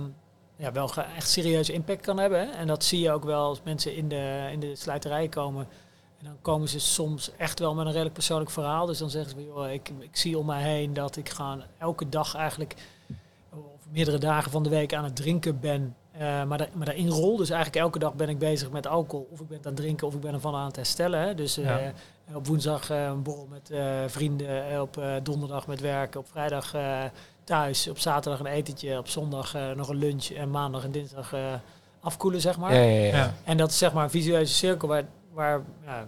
[0.57, 2.53] ja, wel echt serieuze impact kan hebben.
[2.53, 5.69] En dat zie je ook wel als mensen in de, in de slijterij komen.
[6.19, 8.87] En dan komen ze soms echt wel met een redelijk persoonlijk verhaal.
[8.87, 12.09] Dus dan zeggen ze, joh, ik, ik zie om mij heen dat ik gewoon elke
[12.09, 12.75] dag eigenlijk,
[13.55, 15.95] of meerdere dagen van de week aan het drinken ben.
[16.13, 17.37] Eh, maar, daar, maar daarin rol.
[17.37, 19.29] Dus eigenlijk elke dag ben ik bezig met alcohol.
[19.33, 21.21] Of ik ben het aan het drinken of ik ben ervan aan het herstellen.
[21.21, 21.35] Hè?
[21.35, 21.93] Dus eh, Ja.
[22.35, 24.81] op woensdag eh, een borrel met eh, vrienden.
[24.81, 26.21] Op eh, donderdag met werken.
[26.21, 27.03] Op vrijdag eh,
[27.45, 27.89] thuis.
[27.89, 28.99] Op zaterdag een etentje.
[28.99, 30.25] Op zondag eh, nog een lunch.
[30.27, 31.53] En maandag en dinsdag eh,
[32.01, 32.75] afkoelen, zeg maar.
[32.75, 33.17] Ja, ja, ja.
[33.17, 33.35] Ja.
[33.45, 36.07] En dat is zeg maar een visueuze cirkel waar, waar ja,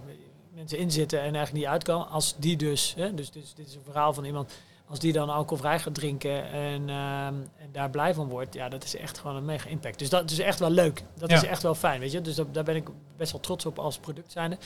[0.54, 2.08] mensen in zitten en eigenlijk niet uitkomen.
[2.08, 4.52] Als die dus, hè, dus, dus dit is een verhaal van iemand,
[4.88, 8.84] als die dan alcoholvrij gaat drinken en, ehm, en daar blij van wordt, ja, dat
[8.84, 9.98] is echt gewoon een mega impact.
[9.98, 11.02] Dus dat is echt wel leuk.
[11.14, 11.36] Dat Ja.
[11.36, 12.20] is echt wel fijn, weet je.
[12.20, 14.58] Dus dat, daar ben ik best wel trots op als product zijnde.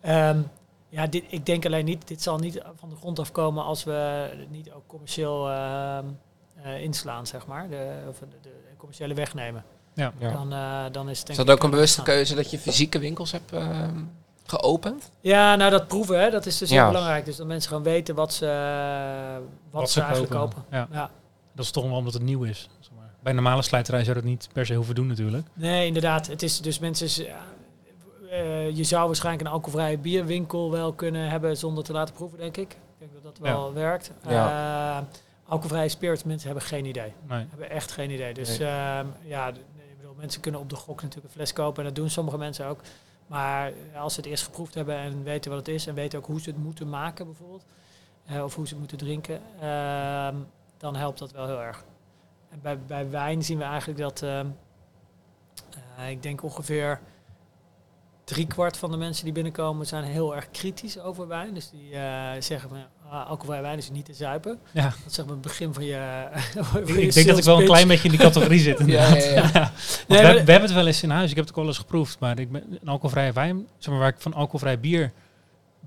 [0.00, 0.40] Ehm,
[0.88, 3.92] ja, dit, ik denk alleen niet, dit zal niet van de grond afkomen als we
[4.38, 6.04] het niet ook commercieel ehm,
[6.62, 7.68] eh, inslaan, zeg maar.
[7.68, 9.64] De, of de, de commerciële wegnemen.
[9.94, 10.12] Ja.
[10.18, 10.32] Ja.
[10.32, 12.58] Dan, eh, dan is het Is denk dat ik, ook een bewuste keuze dat je
[12.58, 13.98] fysieke winkels hebt ehm,
[14.44, 15.10] geopend?
[15.20, 16.82] Ja, nou dat proeven, hè, dat is dus Ja.
[16.82, 17.24] heel belangrijk.
[17.24, 18.46] Dus dat mensen gewoon weten wat ze,
[19.70, 20.64] wat Wat ze, ze eigenlijk kopen.
[20.70, 20.88] Ja.
[20.92, 21.10] Ja.
[21.54, 22.68] Dat is toch wel omdat het nieuw is.
[22.80, 23.10] Zeg maar.
[23.20, 25.46] Bij een normale slijterij zou dat niet per se hoeven doen natuurlijk.
[25.52, 26.26] Nee, inderdaad.
[26.26, 27.24] Het is dus mensen.
[27.24, 27.38] ja,
[28.30, 32.56] eh, je zou waarschijnlijk een alcoholvrije bierwinkel wel kunnen hebben zonder te laten proeven, denk
[32.56, 32.70] ik.
[32.72, 34.10] Ik denk dat dat wel werkt.
[34.28, 34.98] Ja.
[34.98, 35.04] Eh,
[35.48, 37.12] alcoholvrije spirits, mensen hebben geen idee.
[37.28, 37.46] Nee.
[37.50, 38.34] Hebben echt geen idee.
[38.34, 38.68] Dus Nee.
[38.68, 41.78] ehm, ja, d- nee, ik bedoel, mensen kunnen op de gok natuurlijk een fles kopen
[41.78, 42.80] en dat doen sommige mensen ook.
[43.26, 46.26] Maar als ze het eerst geproefd hebben en weten wat het is en weten ook
[46.26, 47.64] hoe ze het moeten maken bijvoorbeeld,
[48.26, 50.36] eh, of hoe ze het moeten drinken, ehm,
[50.76, 51.84] dan helpt dat wel heel erg.
[52.48, 54.46] En bij, bij wijn zien we eigenlijk dat, ehm,
[55.96, 57.00] eh, ik denk ongeveer
[58.24, 61.54] driekwart van de mensen die binnenkomen zijn heel erg kritisch over wijn.
[61.54, 62.78] Dus die eh, zeggen van
[63.20, 64.58] alcoholvrije wijn is niet te zuipen.
[64.70, 64.82] Ja.
[64.82, 66.26] Dat is zeg maar het begin van je.
[66.70, 68.78] van je Ik denk dat ik wel een klein beetje in die categorie zit.
[68.78, 69.24] Ja, inderdaad.
[69.24, 69.72] ja, ja.
[70.08, 71.30] Nee, we, maar- we hebben het wel eens in huis.
[71.30, 72.18] Ik heb het ook wel eens geproefd.
[72.18, 75.12] Maar ik ben, een alcoholvrije wijn, zeg maar, waar ik van alcoholvrij bier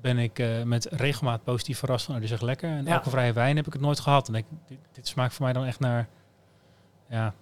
[0.01, 2.13] ben ik eh, met regelmaat positief verrast van.
[2.13, 2.69] Oh, die is echt lekker.
[2.69, 4.27] En alcoholvrije wijn heb ik het nooit gehad.
[4.27, 6.07] En ik, dit, dit smaakt voor mij dan echt naar
[7.09, 7.33] ja,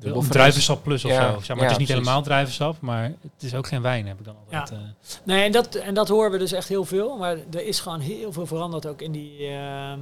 [0.00, 0.28] Fris.
[0.28, 1.38] druivensap plus of Ja, zo.
[1.40, 1.88] Zeg maar, ja, het is niet precies.
[1.88, 4.68] helemaal druivensap, maar het is ook geen wijn, heb ik dan altijd.
[4.70, 4.76] Ja.
[4.76, 4.82] eh.
[5.24, 7.16] Nee, en dat, en dat horen we dus echt heel veel.
[7.16, 9.98] Maar er is gewoon heel veel veranderd ook in die, ehm,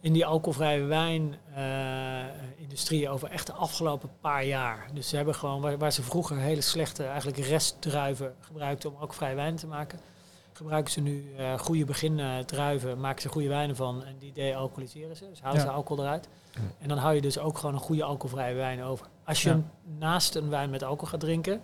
[0.00, 4.86] in die alcoholvrije wijnindustrie over echt de afgelopen paar jaar.
[4.94, 9.34] Dus ze hebben gewoon, waar, waar ze vroeger hele slechte eigenlijk restdruiven gebruikten om alcoholvrije
[9.34, 9.98] wijn te maken,
[10.58, 15.24] gebruiken ze nu eh, goede begindruiven, maken ze goede wijnen van en die de-alcoholiseren ze.
[15.30, 15.64] Dus halen Ja.
[15.66, 16.28] ze alcohol eruit.
[16.54, 16.60] Ja.
[16.78, 19.06] En dan hou je dus ook gewoon een goede alcoholvrije wijn over.
[19.24, 19.60] Als je Ja.
[19.98, 21.60] naast een wijn met alcohol gaat drinken,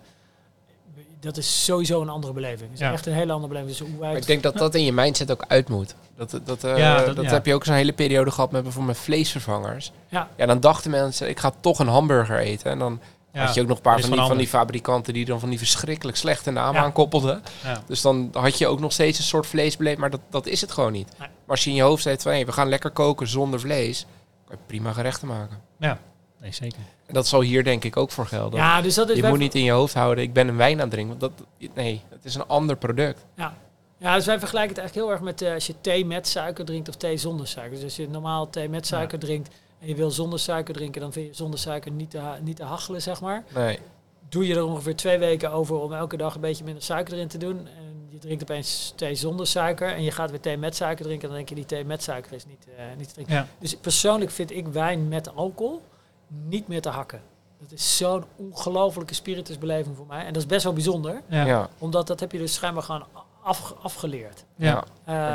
[1.19, 2.61] dat is sowieso een andere beleving.
[2.69, 2.91] Het is Ja.
[2.91, 3.77] echt een hele andere beleving.
[3.77, 5.95] Dus hoe wij Maar ik denk dat dat in je mindset ook uit moet.
[6.15, 7.31] Dat, dat, eh, Ja, dat, dat- ja.
[7.31, 9.91] heb je ook zo'n hele periode gehad met bijvoorbeeld met vleesvervangers.
[10.09, 10.29] Ja.
[10.37, 12.71] ja, dan dachten mensen, ik ga toch een hamburger eten.
[12.71, 12.99] En dan
[13.35, 15.49] Ja, had je ook nog een paar van die, van die fabrikanten die dan van
[15.49, 16.83] die verschrikkelijk slechte namen Ja.
[16.83, 17.43] aankoppelden.
[17.63, 17.83] ja.
[17.87, 20.71] Dus dan had je ook nog steeds een soort vleesbeleid, maar dat, dat is het
[20.71, 21.07] gewoon niet.
[21.07, 21.17] Nee.
[21.27, 24.05] Maar als je in je hoofd zet van, hey, we gaan lekker koken zonder vlees,
[24.47, 25.57] kan je prima gerechten maken.
[26.41, 26.77] Nee, zeker.
[27.05, 28.59] En dat zal hier denk ik ook voor gelden.
[28.59, 30.73] Ja, dus dat is je moet niet in je hoofd houden, ik ben een wijn
[30.75, 31.19] aan het drinken.
[31.19, 33.25] Want dat, nee, het is een ander product.
[33.97, 36.65] Ja, dus wij vergelijken het eigenlijk heel erg met eh, als je thee met suiker
[36.65, 37.73] drinkt of thee zonder suiker.
[37.75, 39.49] Dus als je normaal thee met suiker drinkt
[39.85, 42.63] en je wil zonder suiker drinken, dan vind je zonder suiker niet te, niet te
[42.63, 43.43] hachelen, zeg maar.
[43.53, 43.79] Nee,
[44.29, 47.27] Doe je er ongeveer twee weken over om elke dag een beetje minder suiker erin
[47.27, 47.57] te doen.
[47.57, 51.27] En je drinkt opeens thee zonder suiker en je gaat weer thee met suiker drinken.
[51.27, 53.35] Dan denk je die thee met suiker is niet, eh, niet te drinken.
[53.35, 53.47] Ja.
[53.59, 55.81] Dus persoonlijk vind ik wijn met alcohol
[56.27, 57.21] niet meer te hakken.
[57.59, 60.25] Dat is zo'n ongelofelijke spiritusbeleving voor mij.
[60.25, 61.21] En dat is best wel bijzonder.
[61.29, 61.45] Ja.
[61.45, 61.69] ja.
[61.77, 63.05] Omdat dat heb je dus schijnbaar gewoon
[63.45, 64.45] af, afgeleerd.
[64.57, 64.73] Ja.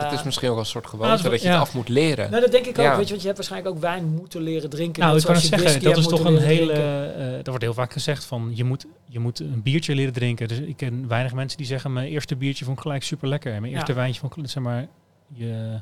[0.03, 1.53] dat is Eh, misschien ook wel een soort Ah, gewoonte, dat dat je ja.
[1.53, 2.31] het af moet leren.
[2.31, 2.85] nou, dat denk ik ook.
[2.85, 2.97] Ja.
[2.97, 5.03] Weet je, want je hebt waarschijnlijk ook wijn moeten leren drinken.
[5.03, 6.73] Nou, ik kan het zeggen, dat is toch een hele...
[6.73, 7.15] drinken.
[7.15, 10.49] eh er wordt heel vaak gezegd van, je moet, je moet een biertje leren drinken.
[10.49, 13.53] Dus ik ken weinig mensen die zeggen, mijn eerste biertje vond ik gelijk super lekker.
[13.53, 13.79] En mijn Ja.
[13.79, 14.87] eerste wijntje vond ik, zeg maar,
[15.35, 15.81] je,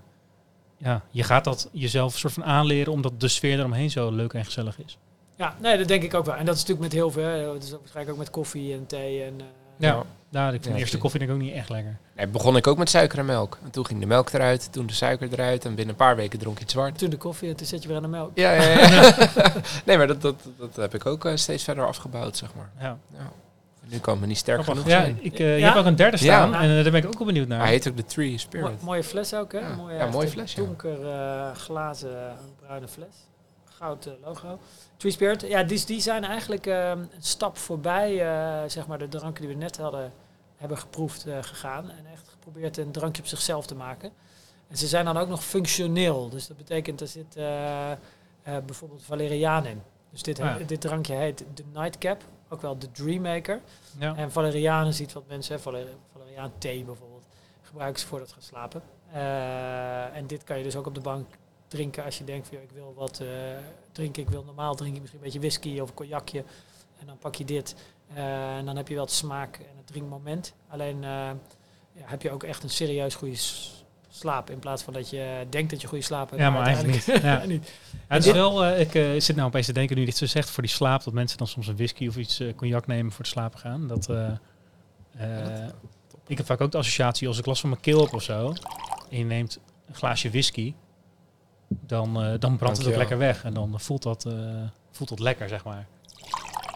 [0.76, 4.44] ja, je gaat dat jezelf soort van aanleren, omdat de sfeer eromheen zo leuk en
[4.44, 4.98] gezellig is.
[5.36, 6.34] Ja, nee, dat denk ik ook wel.
[6.34, 7.24] En dat is natuurlijk met heel veel.
[7.24, 7.44] hè.
[7.44, 9.22] Dat is ook waarschijnlijk ook met koffie en thee.
[9.22, 9.44] En, eh,
[9.78, 10.04] Ja.
[10.30, 11.98] Daar, ik vind Ja, de eerste koffie denk ik ook niet echt lekker.
[12.16, 13.58] Nee, begon ik ook met suiker en melk.
[13.64, 15.64] En toen ging de melk eruit, toen de suiker eruit.
[15.64, 16.98] En binnen een paar weken dronk je het zwart.
[16.98, 18.30] Toen de koffie en toen zet je weer aan de melk.
[18.34, 19.14] Ja, ja, ja.
[19.86, 22.70] nee, maar dat, dat, dat heb ik ook eh, steeds verder afgebouwd, zeg maar.
[22.80, 22.98] Ja.
[23.12, 23.30] Ja.
[23.90, 24.82] Nu kan me niet sterk Grappig.
[24.84, 25.18] genoeg Ja, zijn.
[25.20, 26.60] ik, eh, je hebt ook een derde staan Ja.
[26.60, 27.60] en eh, daar ben ik ook wel benieuwd naar.
[27.60, 28.82] Hij heet ook de Tree Mo- Spirit.
[28.82, 29.58] mooie fles ook, hè?
[29.58, 29.74] Ja.
[29.74, 30.62] Mooie, mooie een fles, ja.
[30.62, 33.06] Donker eh, glazen, bruine fles.
[33.64, 34.58] Goud logo.
[34.98, 35.40] Tree Spirit.
[35.40, 39.54] Ja, die, die zijn eigenlijk eh, een stap voorbij, eh, zeg maar, de dranken die
[39.54, 40.12] we net hadden,
[40.56, 41.90] hebben geproefd eh, gegaan.
[41.90, 44.12] En echt geprobeerd een drankje op zichzelf te maken.
[44.68, 46.28] En ze zijn dan ook nog functioneel.
[46.28, 47.90] Dus dat betekent, er zit eh,
[48.66, 49.82] bijvoorbeeld valeriaan in.
[50.10, 50.64] Dus dit, Ah, ja.
[50.66, 53.60] dit drankje heet de Nightcap, ook wel de Dreammaker.
[53.98, 54.16] Ja.
[54.16, 57.24] En valeriaan is iets wat mensen, hè, valer- valeriaan thee bijvoorbeeld,
[57.62, 58.82] gebruiken ze voordat ze gaan slapen.
[60.14, 61.26] En dit kan je dus ook op de bank
[61.68, 63.28] drinken als je denkt van ja, ik wil wat eh,
[63.92, 64.22] drinken.
[64.22, 66.44] Ik wil normaal drinken misschien een beetje whisky of een cognacje.
[67.00, 67.76] En dan pak je dit.
[68.14, 70.54] Eh, en dan heb je wel het smaak en het drinkmoment.
[70.68, 71.30] Alleen eh,
[71.92, 73.38] ja, heb je ook echt een serieus goede
[74.08, 74.50] slaap.
[74.50, 76.42] In plaats van dat je denkt dat je goede slaap hebt.
[76.42, 77.22] Ja, maar eigenlijk niet.
[77.22, 77.44] Ja.
[77.44, 77.72] niet.
[77.92, 78.90] Ja, het is wel, ik
[79.22, 81.46] zit nou opeens te denken, nu dit zo zegt, voor die slaap, dat mensen dan
[81.46, 83.86] soms een whisky of iets eh, cognac nemen voor het slapen gaan.
[83.86, 84.08] Dat,
[85.18, 85.66] eh,
[86.26, 88.52] ik heb vaak ook de associatie, als ik last van mijn keel heb of zo,
[89.10, 90.74] en je neemt een glaasje whisky,
[91.68, 93.44] dan, eh, dan brandt het ook lekker weg.
[93.44, 94.32] En dan voelt dat, eh,
[94.90, 95.86] voelt dat lekker, zeg maar.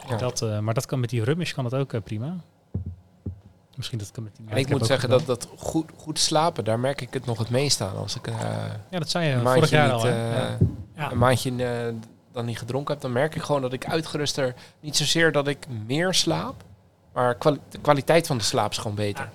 [0.09, 0.16] Ja.
[0.16, 2.37] Dat, eh, maar dat kan met die rummish kan dat ook prima.
[3.76, 6.78] Misschien dat kan met die En ik moet zeggen dat, dat goed, goed slapen, daar
[6.81, 7.96] merk ik het nog het meest aan.
[7.96, 8.35] Als ik eh,
[8.90, 10.05] Ja, dat zei je een vorig maandje, jaar niet, al.
[10.05, 10.37] hè?
[10.46, 10.59] Ja.
[10.96, 11.11] Ja.
[11.12, 11.94] een maandje eh,
[12.33, 14.55] dan niet gedronken heb, dan merk ik gewoon dat ik uitgeruster...
[14.81, 16.64] Niet zozeer dat ik meer slaap,
[17.12, 19.28] maar kwali- de kwaliteit van de slaap is gewoon beter.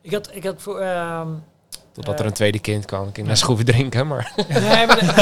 [0.00, 0.78] Ik had, ik had voor...
[0.78, 1.28] ehm,
[1.92, 4.32] Totdat er een tweede kind kan, ik in een schroeven drinken, maar...
[4.48, 5.04] nee, maar de,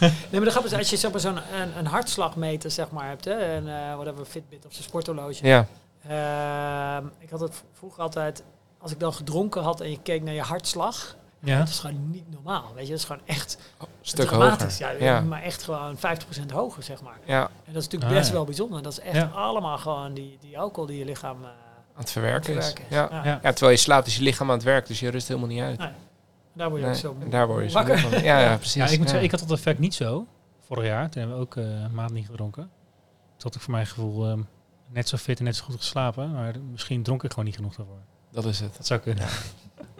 [0.00, 3.08] nee, maar de grap is, als je zeg maar, zo'n een, een hartslagmeter zeg maar,
[3.08, 5.46] hebt, hè, en eh whatever, Fitbit of zo'n sporthorloge.
[5.46, 5.66] Ja,
[6.08, 8.42] Ehm, ik had het vroeger altijd,
[8.78, 11.58] als ik dan gedronken had en je keek naar je hartslag, Ja.
[11.58, 12.64] dat is gewoon niet normaal.
[12.74, 14.80] Weet je, dat is gewoon echt een stuk dramatisch.
[14.80, 15.02] hoger.
[15.02, 17.16] Ja, Ja, Maar echt gewoon 50% hoger, zeg maar.
[17.24, 18.34] ja, En dat is natuurlijk Ah, best ja.
[18.34, 18.82] wel bijzonder.
[18.82, 19.30] Dat is echt Ja.
[19.34, 21.54] allemaal gewoon die, die alcohol die je lichaam eh, aan
[21.94, 22.96] het verwerken, aan het verwerken is.
[22.96, 23.08] Ja.
[23.10, 23.24] Ja.
[23.24, 23.38] Ja.
[23.42, 25.62] ja, terwijl je slaapt is je lichaam aan het werk, dus je rust helemaal niet
[25.62, 25.78] uit.
[25.78, 25.88] Nee,
[26.54, 28.22] Daar word je Nee, ook zo daar word je zo van.
[28.22, 28.74] Ja, ja, precies.
[28.74, 29.04] Ja, ik moet ja.
[29.08, 30.26] zeggen, ik had dat effect niet zo.
[30.60, 32.62] Vorig jaar, toen hebben we ook eh, een maand niet gedronken.
[32.62, 34.40] Toen had ik voor mijn gevoel ehm,
[34.88, 36.32] net zo fit en net zo goed geslapen.
[36.32, 37.98] Maar misschien dronk ik gewoon niet genoeg daarvoor.
[38.30, 38.76] Dat is het.
[38.76, 39.26] Dat zou kunnen.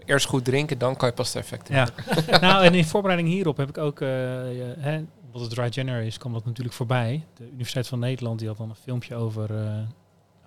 [0.05, 1.89] Eerst goed drinken, dan kan je pas de effecten Ja.
[2.41, 6.07] nou, en in voorbereiding hierop heb ik ook, eh, je- hè, omdat het Dry January
[6.07, 7.25] is, kwam dat natuurlijk voorbij.
[7.37, 9.73] De Universiteit van Nederland die had dan een filmpje over eh,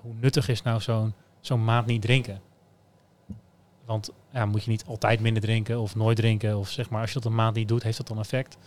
[0.02, 2.42] hoe nuttig is nou zo'n zo'n maand niet drinken.
[3.86, 6.58] Want ja, moet je niet altijd minder drinken of nooit drinken.
[6.58, 8.58] Of zeg maar, als je dat een maand niet doet, heeft dat dan effect.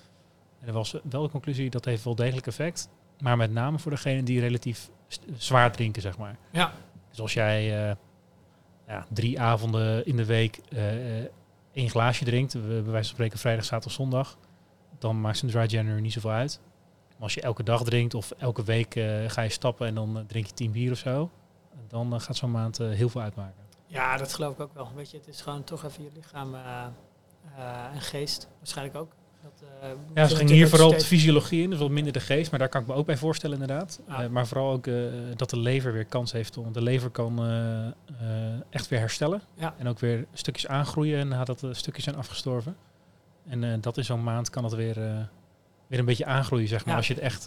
[0.61, 2.89] En er was wel de conclusie dat heeft wel degelijk effect.
[3.21, 4.91] maar met name voor degenen die relatief
[5.37, 6.37] zwaar drinken, zeg maar.
[6.53, 6.73] Ja.
[7.11, 7.97] Dus als jij eh,
[8.87, 11.25] ja, drie avonden in de week eh, eh,
[11.73, 14.39] één glaasje drinkt, we- bij wijze van spreken vrijdag, zaterdag, zondag,
[14.99, 16.61] dan maakt een dry January niet zoveel uit.
[17.09, 18.93] Maar als je elke dag drinkt of elke week
[19.27, 21.31] ga je stappen en dan drink je tien bier of zo,
[21.89, 23.63] dan gaat zo'n maand heel veel uitmaken.
[23.91, 24.89] Ja, dat geloof ik ook wel.
[24.95, 26.61] Weet je, het is gewoon toch even je lichaam eh,
[27.57, 28.49] eh, en geest.
[28.59, 29.13] Waarschijnlijk ook.
[29.43, 32.13] Dat, eh, Ja, ze gingen hier vooral op de steeds- fysiologie in, dus wat minder
[32.13, 34.01] de geest, maar daar kan ik me ook bij voorstellen inderdaad.
[34.09, 34.23] Ja.
[34.23, 34.85] Eh, maar vooral ook
[35.37, 37.41] dat de lever weer kans heeft om, de lever kan
[38.71, 39.43] echt weer herstellen.
[39.55, 39.75] Ja.
[39.79, 42.77] En ook weer stukjes aangroeien nadat de stukjes zijn afgestorven.
[43.49, 44.95] En dat in zo'n maand kan het weer,
[45.87, 46.97] weer een beetje aangroeien, zeg maar, Ja.
[46.97, 47.47] als je het echt,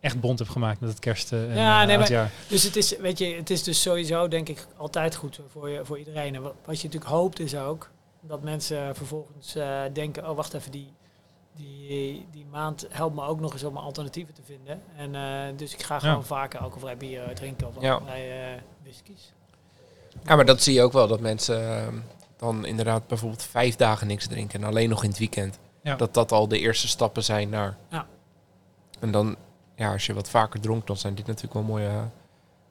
[0.00, 2.30] echt bond hebt gemaakt met het kerst eh, en Ja, eh, nee, maar- oudjaar.
[2.48, 5.84] Dus het is, weet je, het is dus sowieso denk ik altijd goed voor, je,
[5.84, 6.34] voor iedereen.
[6.34, 7.90] En wat, wat je natuurlijk hoopt is ook
[8.20, 10.92] dat mensen vervolgens eh, denken, oh wacht even, die,
[11.56, 14.82] die, die maand helpt me ook nog eens om alternatieven te vinden.
[14.96, 18.00] En eh, dus ik ga gewoon vaker alcoholvrij bier drinken of Ja.
[18.06, 19.32] eh whiskies.
[20.24, 21.94] Ja, maar dat zie je ook wel, dat mensen ehm,
[22.36, 25.58] dan inderdaad bijvoorbeeld vijf dagen niks drinken en alleen nog in het weekend.
[25.82, 25.96] Ja.
[25.96, 27.76] Dat dat al de eerste stappen zijn naar.
[27.90, 28.06] Ja.
[29.00, 29.36] En dan,
[29.80, 32.02] ja, als je wat vaker dronk, dan zijn dit natuurlijk wel mooie eh,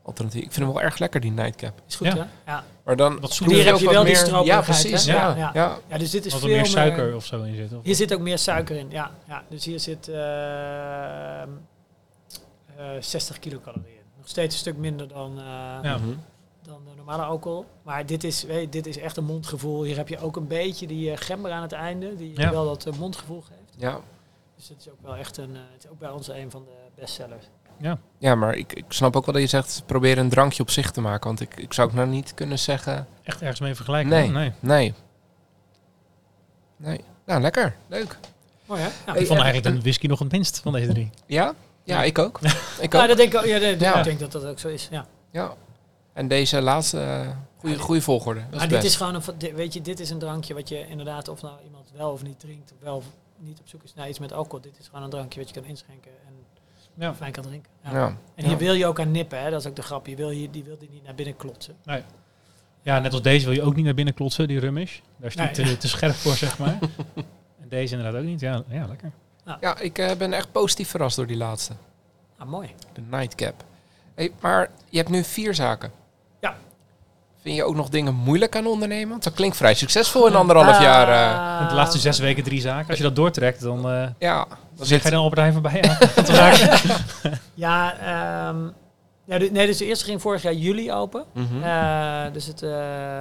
[0.04, 0.48] alternatieven.
[0.50, 1.82] Ik vind hem wel erg lekker, die nightcap.
[1.88, 2.16] Is goed Ja.
[2.16, 2.52] hè?
[2.52, 2.64] Ja.
[2.84, 3.56] Maar dan Wat zoeter.
[3.56, 5.06] Hier heb ook je wel die meer- Ja, stroperigheid, precies.
[5.06, 5.52] Ja, Ja, ja.
[5.54, 5.78] ja.
[5.88, 7.74] ja, dus dit is Wat veel er meer meer suiker of zo in zit.
[7.74, 7.84] Of?
[7.84, 9.12] Hier zit ook meer suiker in, ja.
[9.28, 9.44] ja.
[9.50, 11.48] Dus hier zit eh, eh,
[13.00, 13.98] 60 kilocalorieën.
[14.18, 15.44] Nog steeds een stuk minder dan, eh,
[15.82, 15.98] Ja.
[15.98, 16.08] Mhm.
[16.62, 17.66] dan de normale alcohol.
[17.84, 19.84] Maar dit is, weet je, dit is echt een mondgevoel.
[19.84, 22.52] Hier heb je ook een beetje die gember aan het einde, die Ja.
[22.52, 23.74] wel dat mondgevoel geeft.
[23.76, 24.00] ja.
[24.60, 26.64] Dus het is ook wel echt een, eh, het is ook bij ons een van
[26.66, 27.46] de bestsellers.
[28.18, 30.92] Ja, maar ik, ik snap ook wel dat je zegt, probeer een drankje op zich
[30.92, 31.28] te maken.
[31.28, 34.10] Want ik, ik zou ook nou niet kunnen zeggen, Echt ergens mee vergelijken?
[34.12, 34.30] Nee.
[34.30, 34.54] nee.
[34.60, 34.94] nee.
[36.78, 37.02] Nee.
[37.26, 37.76] Nou, lekker.
[37.88, 38.18] Leuk.
[38.66, 38.88] Mooi hè?
[38.88, 38.94] Ja.
[39.06, 41.10] Hey, Ik vond en- eigenlijk de whisky nog het minst van deze drie.
[41.26, 41.54] Ja?
[41.84, 42.40] Ja, ik ook.
[42.80, 43.08] ik Ja, ook.
[43.08, 43.98] dat denk ik, ook- ja, dat- Ja.
[43.98, 44.88] ik denk dat dat ook zo is.
[44.92, 45.06] Ja.
[45.32, 45.54] Ja.
[46.14, 48.40] En deze laatste, eh, goede, goede volgorde.
[48.50, 48.84] Dat is dit best.
[48.86, 51.92] is gewoon een, weet je, dit is een drankje wat je inderdaad, of nou iemand
[51.96, 53.04] wel of niet drinkt, of wel
[53.40, 54.62] niet op zoek is naar iets met alcohol.
[54.62, 56.34] Dit is gewoon een drankje wat je kan inschenken en
[56.94, 57.16] Ja.
[57.16, 57.72] fijn kan drinken.
[57.84, 57.92] Ja.
[57.92, 58.06] Ja.
[58.36, 58.58] En hier Ja.
[58.58, 59.50] wil je ook aan nippen, hè?
[59.50, 60.08] dat is ook de grap.
[60.08, 61.76] Je wil, hier, die wil die niet naar binnen klotsen.
[62.82, 65.00] Ja, net als deze wil je ook niet naar binnen klotsen, die rummish.
[65.18, 65.54] Daar is die Nee.
[65.54, 66.78] te, te scherp voor, zeg maar.
[67.62, 68.40] en deze inderdaad ook niet.
[68.40, 69.12] Ja, ja lekker.
[69.62, 71.74] Ja, ik eh, ben echt positief verrast door die laatste.
[72.38, 72.70] Ah, mooi.
[72.94, 73.64] De nightcap.
[74.16, 75.92] Hey, maar je hebt nu vier zaken.
[77.56, 79.10] Je ook nog dingen moeilijk aan ondernemen?
[79.10, 81.08] Want dat klinkt vrij succesvol in anderhalf Ah, jaar.
[81.62, 81.70] eh.
[81.70, 82.88] de laatste zes weken drie zaken.
[82.90, 85.12] Als je dat doortrekt, dan, eh ja, dan dan zeg je zit...
[85.12, 85.84] dan op het voorbij.
[86.26, 86.54] Ja.
[87.54, 88.58] Ja, ehm,
[89.26, 91.24] ja de, nee, dus de eerste ging vorig jaar juli open.
[91.34, 91.64] Mhm.
[91.64, 92.72] Eh, dus het, eh,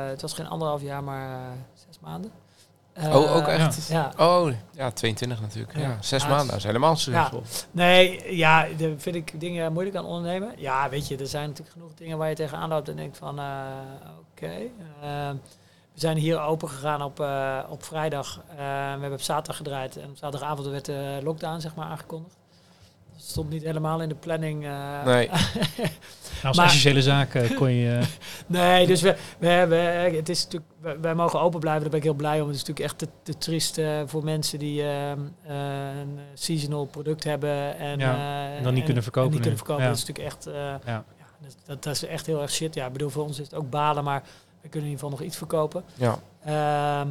[0.08, 1.36] het was geen anderhalf jaar, maar eh,
[1.86, 2.30] zes maanden.
[2.98, 3.88] Eh, oh, ook echt?
[3.88, 4.12] Ja.
[4.16, 5.78] Oh, ja, 22 natuurlijk.
[5.78, 6.46] Ja, zes maanden.
[6.46, 7.42] Dat is helemaal succesvol.
[7.70, 10.52] Nee, ja, de, vind ik dingen moeilijk aan ondernemen.
[10.56, 13.38] Ja, weet je, er zijn natuurlijk genoeg dingen waar je tegenaan loopt en denkt van,
[13.38, 13.46] eh,
[14.32, 14.52] oké.
[15.00, 15.30] eh,
[15.92, 17.26] we zijn hier open gegaan op,
[17.68, 18.40] op vrijdag.
[18.56, 22.36] We hebben op zaterdag gedraaid en op zaterdagavond werd de lockdown zeg maar aangekondigd.
[23.12, 24.66] Dat stond niet helemaal in de planning.
[25.04, 25.30] Nee.
[26.42, 27.96] Nou, als Maar- essentiële zaak eh, kon je...
[27.98, 28.06] eh,
[28.60, 31.98] Nee, dus we, we hebben, het is natuurlijk, wij- wij mogen open blijven, daar ben
[31.98, 32.46] ik heel blij om.
[32.46, 35.54] Het is natuurlijk echt te, te triest eh, voor mensen die ehm, eh,
[36.00, 39.58] een seasonal product hebben en, Ja, eh, en dan niet kunnen verkopen en niet kunnen
[39.58, 39.82] verkopen.
[39.84, 39.88] Ja.
[39.90, 40.80] Dat is natuurlijk echt, eh, ja.
[41.18, 42.74] ja, dat, dat, dat is echt heel erg shit.
[42.74, 44.22] Ja, ik bedoel, voor ons is het ook balen, maar
[44.62, 45.84] we kunnen in ieder geval nog iets verkopen.
[45.94, 46.18] Ja.
[46.44, 47.08] Ehm,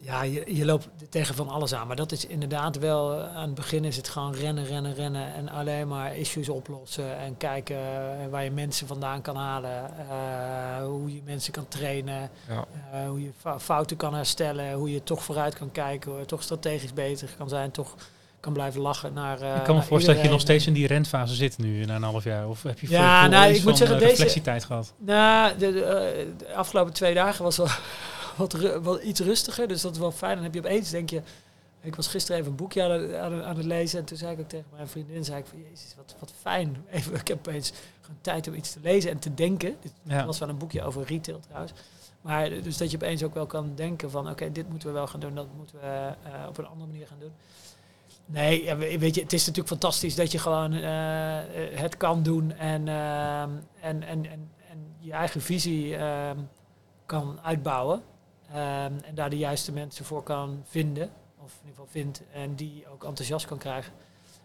[0.00, 1.86] ja, je, je loopt tegen van alles aan.
[1.86, 5.34] Maar dat is inderdaad wel, eh, aan het begin is het gewoon rennen, rennen, rennen.
[5.34, 7.18] En alleen maar issues oplossen.
[7.18, 9.90] En kijken eh, waar je mensen vandaan kan halen.
[10.08, 12.30] eh, hoe je mensen kan trainen.
[12.48, 12.64] Ja.
[13.08, 14.72] hoe je fou- fouten kan herstellen.
[14.72, 16.10] Hoe je toch vooruit kan kijken.
[16.10, 17.70] Hoe je toch strategisch bezig kan zijn.
[17.70, 17.94] Toch
[18.40, 21.34] kan blijven lachen naar ik kan me voorstellen dat je nog steeds in die rentfase
[21.34, 22.48] zit nu, na een half jaar.
[22.48, 24.92] Of heb je Ja, veel- veel nou, ik moet zeggen, eh, deze- gehad?
[24.98, 27.66] Nou, de, de, de afgelopen twee dagen was wel
[28.40, 29.68] wat, wel iets rustiger.
[29.68, 30.34] Dus dat is wel fijn.
[30.34, 31.22] Dan heb je opeens, denk je...
[31.82, 33.98] Ik was gisteren even een boekje aan het, aan het, aan het lezen.
[33.98, 35.58] En toen zei ik ook tegen mijn vriendin, zei ik van...
[35.70, 36.84] Jezus, wat, wat fijn.
[36.90, 39.76] Even, ik heb opeens gewoon tijd om iets te lezen en te denken.
[39.80, 40.26] Dit Ja.
[40.26, 41.72] was wel een boekje over retail trouwens.
[42.20, 44.30] Maar eh, dus dat je opeens ook wel kan denken van...
[44.30, 45.34] Oké, dit moeten we wel gaan doen.
[45.34, 45.86] Dat moeten we
[46.22, 47.32] eh, op een andere manier gaan doen.
[48.26, 51.38] Nee, ja, we- weet je, het is natuurlijk fantastisch dat je gewoon eh,
[51.72, 56.38] het kan doen en, ehm, en, en, en, en je eigen visie ehm,
[57.06, 58.02] kan uitbouwen.
[58.54, 61.10] Ehm, en daar de juiste mensen voor kan vinden,
[61.44, 63.92] of in ieder geval vindt, en die ook enthousiast kan krijgen.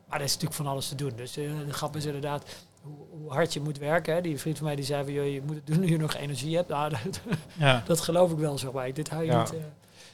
[0.08, 1.12] Maar er is natuurlijk van alles te doen.
[1.16, 2.44] Dus eh, de grap is inderdaad
[2.82, 4.14] hoe, hoe hard je moet werken.
[4.14, 4.22] Hè.
[4.22, 6.16] Die vriend van mij die zei van, joh, je moet het doen nu je nog
[6.16, 6.70] energie hebt.
[6.70, 7.20] Nou, dat,
[7.58, 7.84] Ja.
[7.86, 8.94] dat geloof ik wel, zeg maar.
[8.94, 9.40] Dit hou je Ja.
[9.40, 9.52] niet...
[9.54, 9.58] eh,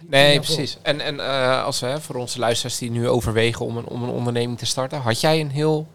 [0.08, 0.78] Nee, precies.
[0.82, 4.04] En, en eh, als we hè, voor onze luisteraars die nu overwegen om een, om
[4.04, 5.88] een onderneming te starten, had jij een heel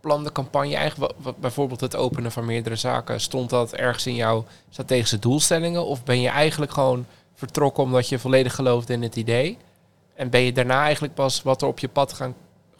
[0.00, 1.12] plan de campagne eigenlijk?
[1.40, 3.20] Bijvoorbeeld het openen van meerdere zaken.
[3.20, 5.84] Stond dat ergens in jouw strategische doelstellingen?
[5.84, 7.06] Of ben je eigenlijk gewoon
[7.42, 9.58] vertrokken omdat je volledig geloofde in het idee?
[10.14, 12.34] En ben je daarna eigenlijk pas wat er op je pad gaan,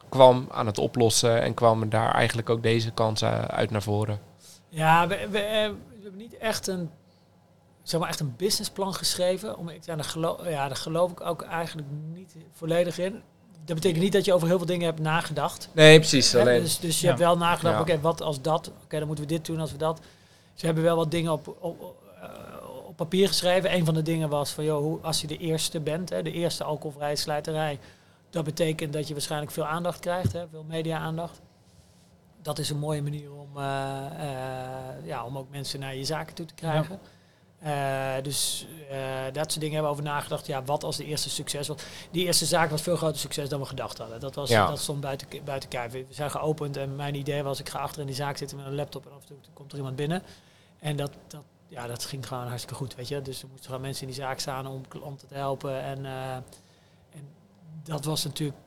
[0.08, 4.20] kwam aan het oplossen en kwamen daar eigenlijk ook deze kansen uit naar voren?
[4.68, 6.90] Ja, we, we, eh, we hebben niet echt een,
[7.82, 9.58] zeg maar echt een businessplan geschreven.
[9.58, 13.22] Om, ik, ja, daar, geloof, ja, daar geloof ik ook eigenlijk niet volledig in.
[13.64, 15.68] Dat betekent niet dat je over heel veel dingen hebt nagedacht.
[15.72, 16.32] Nee, precies.
[16.32, 17.08] Hè, Dus, dus je Ja.
[17.12, 17.80] hebt wel nagedacht, Ja.
[17.80, 18.70] oké, wat als dat?
[18.84, 20.00] Oké, dan moeten we dit doen als we dat.
[20.54, 22.28] Ze hebben wel wat dingen op, op, eh,
[22.92, 23.74] op papier geschreven.
[23.74, 26.32] Een van de dingen was van, joh, hoe, als je de eerste bent, hè, de
[26.32, 27.78] eerste alcoholvrije slijterij,
[28.30, 31.40] dat betekent dat je waarschijnlijk veel aandacht krijgt, hè, veel media-aandacht.
[32.42, 36.34] Dat is een mooie manier om, eh, eh, ja, om ook mensen naar je zaken
[36.34, 36.98] toe te krijgen.
[37.58, 38.66] Eh, dus
[39.32, 40.46] dat soort dingen hebben we over nagedacht.
[40.46, 41.82] Ja, wat als de eerste succes was.
[42.10, 44.20] Die eerste zaak was veel groter succes dan we gedacht hadden.
[44.20, 44.66] Dat, was, Ja.
[44.66, 45.92] dat stond buiten, buiten kijf.
[45.92, 48.66] We zijn geopend en mijn idee was, ik ga achter in die zaak zitten met
[48.66, 50.22] een laptop en af en toe komt er iemand binnen.
[50.78, 51.42] En dat, dat,
[51.72, 53.22] ja, dat ging gewoon hartstikke goed, weet je.
[53.22, 55.82] Dus er moesten gewoon mensen in die zaak staan om klanten te helpen.
[55.82, 56.32] En, eh,
[57.10, 57.28] en
[57.82, 58.58] dat was natuurlijk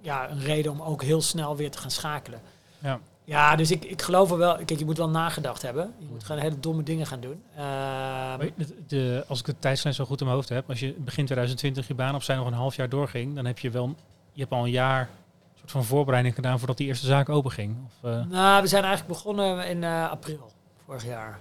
[0.00, 2.40] ja, een reden om ook heel snel weer te gaan schakelen.
[2.78, 3.00] Ja.
[3.24, 4.54] Ja, dus ik, ik geloof er wel.
[4.56, 5.94] Kijk, je moet wel nagedacht hebben.
[5.98, 7.42] Je moet gewoon hele domme dingen gaan doen.
[7.54, 10.80] Ehm, Maar de, de- als ik de tijdslijn zo goed in mijn hoofd heb, als
[10.80, 13.94] je begin 2020 je baan opzij nog een half jaar doorging, dan heb je wel,
[14.32, 15.08] je hebt al een jaar
[15.58, 17.76] soort van voorbereiding gedaan voordat die eerste zaak open ging.
[17.86, 20.50] Of, eh, Nou, we zijn eigenlijk begonnen in eh, april
[20.84, 21.38] vorig jaar.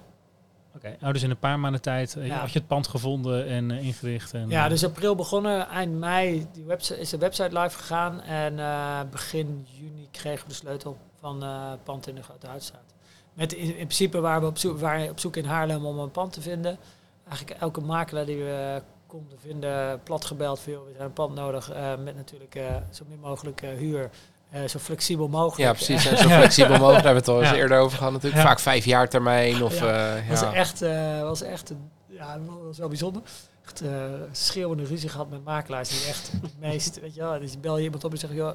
[0.77, 2.39] Oké, nou dus in een paar maanden tijd eh, Ja.
[2.39, 4.33] had je het pand gevonden en eh, ingericht.
[4.33, 5.67] En, Ja, eh, dus april begonnen.
[5.67, 8.21] Eind mei die website, is de website live gegaan.
[8.21, 8.55] En
[9.09, 12.93] begin juni kregen we de sleutel van het pand in de Grote Houtstraat.
[13.33, 16.11] Met in, in principe waren we op zoek, waren op zoek in Haarlem om een
[16.11, 16.77] pand te vinden.
[17.27, 20.59] Eigenlijk elke makelaar die we konden vinden, plat gebeld.
[20.59, 21.71] Veel, we hebben een pand nodig
[22.03, 22.59] met natuurlijk
[22.91, 24.09] zo min mogelijk huur.
[24.49, 25.57] Eh, zo flexibel mogelijk.
[25.57, 26.05] Ja, precies.
[26.09, 27.03] En zo flexibel mogelijk.
[27.03, 27.55] Daar hebben we het al eens Ja.
[27.55, 28.41] eerder over gehad natuurlijk.
[28.41, 28.47] Ja.
[28.47, 29.79] Vaak vijf jaar termijn of...
[29.79, 30.15] Ja.
[30.17, 33.21] eh, was echt, eh, was echt een, ja, dat was wel bijzonder.
[33.65, 33.89] Echt eh,
[34.31, 37.83] schreeuwende ruzie gehad met makelaars die echt het meest, weet je wel, dus bel je
[37.83, 38.51] iemand op en zeg je, joh,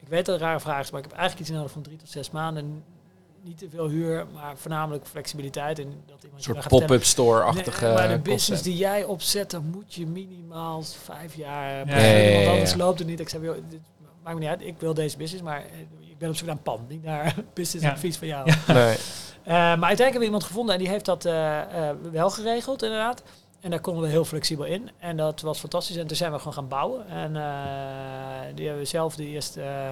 [0.00, 1.82] ik weet dat het een rare vraag is, maar ik heb eigenlijk iets nodig van
[1.82, 2.82] drie tot zes maanden.
[3.42, 7.94] Niet te veel huur, maar voornamelijk flexibiliteit en dat iemand Een soort pop-up store-achtige Nee,
[7.94, 8.64] maar de business concept.
[8.64, 12.74] die jij opzet, dan moet je minimaal vijf jaar Ja, beginnen, ja, ja, want anders
[12.74, 13.20] loopt het niet.
[13.20, 13.80] Ik zei, joh, dit
[14.26, 16.56] maakt me niet uit, ik wil deze business, maar eh, ik ben op zoek naar
[16.56, 17.92] een pand, niet naar business Ja.
[17.92, 18.50] advies van jou.
[18.66, 18.72] Ja.
[18.72, 18.96] Nee.
[19.42, 22.82] Eh, maar uiteindelijk hebben we iemand gevonden en die heeft dat eh, eh, wel geregeld,
[22.82, 23.22] inderdaad.
[23.60, 24.90] En daar konden we heel flexibel in.
[24.98, 25.96] En dat was fantastisch.
[25.96, 27.08] En toen zijn we gewoon gaan bouwen.
[27.08, 27.42] En eh,
[28.54, 29.90] die hebben we zelf de eerste eh,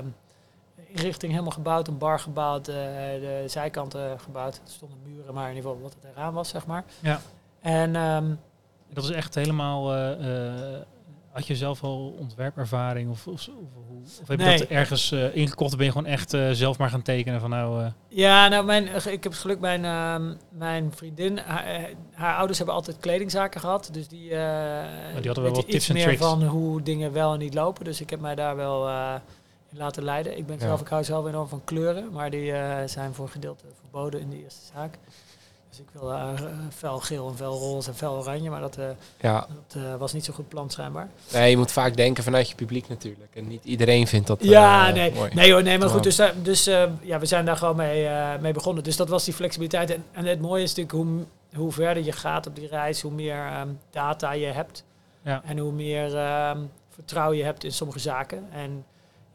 [0.87, 1.89] inrichting helemaal gebouwd.
[1.89, 4.55] Een bar gebouwd, eh, de zijkanten gebouwd.
[4.55, 6.85] Er stonden muren, maar in ieder geval wat het eraan was, zeg maar.
[7.01, 7.21] Ja.
[7.61, 8.25] En ehm,
[8.93, 9.93] Dat is echt helemaal.
[9.95, 10.11] eh,
[10.75, 10.81] eh,
[11.35, 14.59] had je zelf al ontwerpervaring of, of, of, of heb je Nee.
[14.59, 15.71] dat ergens eh, ingekocht?
[15.73, 17.83] Of ben je gewoon echt eh, zelf maar gaan tekenen van nou.
[17.85, 22.59] eh, Ja, nou, mijn, ik heb het geluk, mijn, ehm, mijn vriendin, haar, haar ouders
[22.59, 23.89] hebben altijd kledingzaken gehad.
[23.93, 24.83] Dus die, eh
[25.15, 26.21] hadden wel wat tips en tricks.
[26.23, 27.85] van hoe dingen wel en niet lopen.
[27.85, 29.15] Dus ik heb mij daar wel eh,
[29.73, 30.39] in laten leiden.
[30.39, 30.63] Ik ben Ja.
[30.67, 34.21] zelf, ik hou zelf enorm van kleuren, maar die eh, zijn voor een gedeelte verboden
[34.21, 34.99] in de eerste zaak.
[35.77, 36.29] Dus ik wil eh,
[36.75, 38.89] fel geel en fel roze en fel oranje, maar dat, eh,
[39.21, 39.47] Ja.
[39.69, 41.09] dat eh, was niet zo goed plan schijnbaar.
[41.33, 43.35] nee, je moet vaak denken vanuit je publiek natuurlijk.
[43.35, 45.13] En niet iedereen vindt dat Ja, nee.
[45.13, 45.35] mooi.
[45.35, 46.03] Nee hoor, nee, maar goed.
[46.03, 48.85] Dus, dus eh, ja, we zijn daar gewoon mee, eh, mee begonnen.
[48.85, 49.91] Dus dat was die flexibiliteit.
[49.91, 51.25] En, en het mooie is natuurlijk hoe,
[51.61, 54.85] hoe verder je gaat op die reis, hoe meer ehm, data je hebt.
[55.23, 55.43] Ja.
[55.45, 56.59] En hoe meer ehm,
[56.91, 58.47] vertrouwen je hebt in sommige zaken.
[58.53, 58.85] En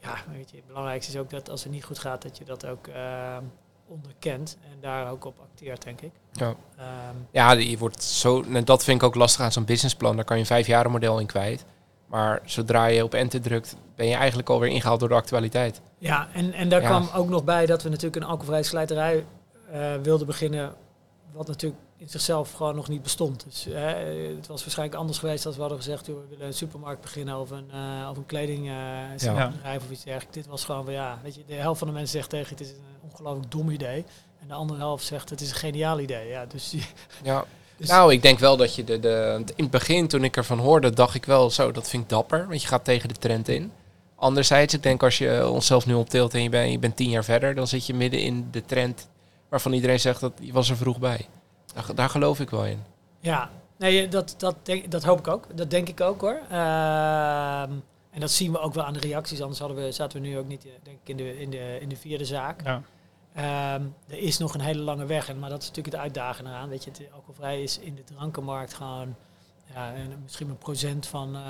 [0.02, 2.46] ja, weet je, het belangrijkste is ook dat als het niet goed gaat, dat je
[2.46, 3.44] dat ook ehm,
[3.90, 4.58] onderkent.
[4.72, 6.12] En daar ook op acteert, denk ik.
[6.32, 6.56] Ja.
[6.78, 6.88] Ehm,
[7.32, 10.16] Ja, je wordt zo, en dat vind ik ook lastig aan zo'n businessplan.
[10.16, 11.66] Daar kan je een vijf jaar model in kwijt.
[12.08, 15.82] Maar zodra je op enter drukt, ben je eigenlijk alweer ingehaald door de actualiteit.
[15.98, 16.88] Ja, en, en daar Ja.
[16.88, 19.26] kwam ook nog bij dat we natuurlijk een alcoholvrije slijterij
[19.72, 20.74] eh, wilden beginnen.
[21.32, 23.44] Wat natuurlijk in zichzelf gewoon nog niet bestond.
[23.46, 23.86] Dus eh,
[24.36, 26.06] het was waarschijnlijk anders geweest als we hadden gezegd...
[26.06, 30.36] Joh, we willen een supermarkt beginnen of een, eh of een kledingbedrijf of iets dergelijks.
[30.36, 32.60] Dit was gewoon van ja, weet je, de helft van de mensen zegt tegen het
[32.62, 34.06] is een ongelooflijk dom idee.
[34.42, 36.28] En de andere helft zegt het is een geniaal idee.
[36.28, 36.76] Ja, dus,
[37.24, 37.46] Ja.
[37.78, 39.44] dus Nou, ik denk wel dat je de, de...
[39.56, 42.48] In het begin, toen ik ervan hoorde, dacht ik wel zo, dat vind ik dapper.
[42.48, 43.72] Want je gaat tegen de trend in.
[44.16, 47.24] Anderzijds, ik denk als je onszelf nu optilt en je bent, je bent tien jaar
[47.24, 49.08] verder, dan zit je midden in de trend
[49.50, 51.26] waarvan iedereen zegt dat je was er vroeg bij.
[51.74, 52.84] Daar, daar geloof ik wel in.
[53.20, 55.48] Ja, nee, dat, dat, denk, dat hoop ik ook.
[55.56, 56.40] Dat denk ik ook hoor.
[56.50, 57.72] Ehm,
[58.12, 59.42] en dat zien we ook wel aan de reacties.
[59.42, 61.78] Anders hadden we, zaten we nu ook niet eh, denk ik, in, de, in, de,
[61.82, 62.62] in de vierde zaak.
[62.64, 62.82] ja.
[63.40, 65.30] Ehm, er is nog een hele lange weg.
[65.30, 66.70] En, maar dat is natuurlijk het uitdagende eraan.
[66.70, 69.16] Weet je, het alcoholvrij is in de drankenmarkt gewoon
[69.74, 71.42] ja, en misschien een procent van, eh,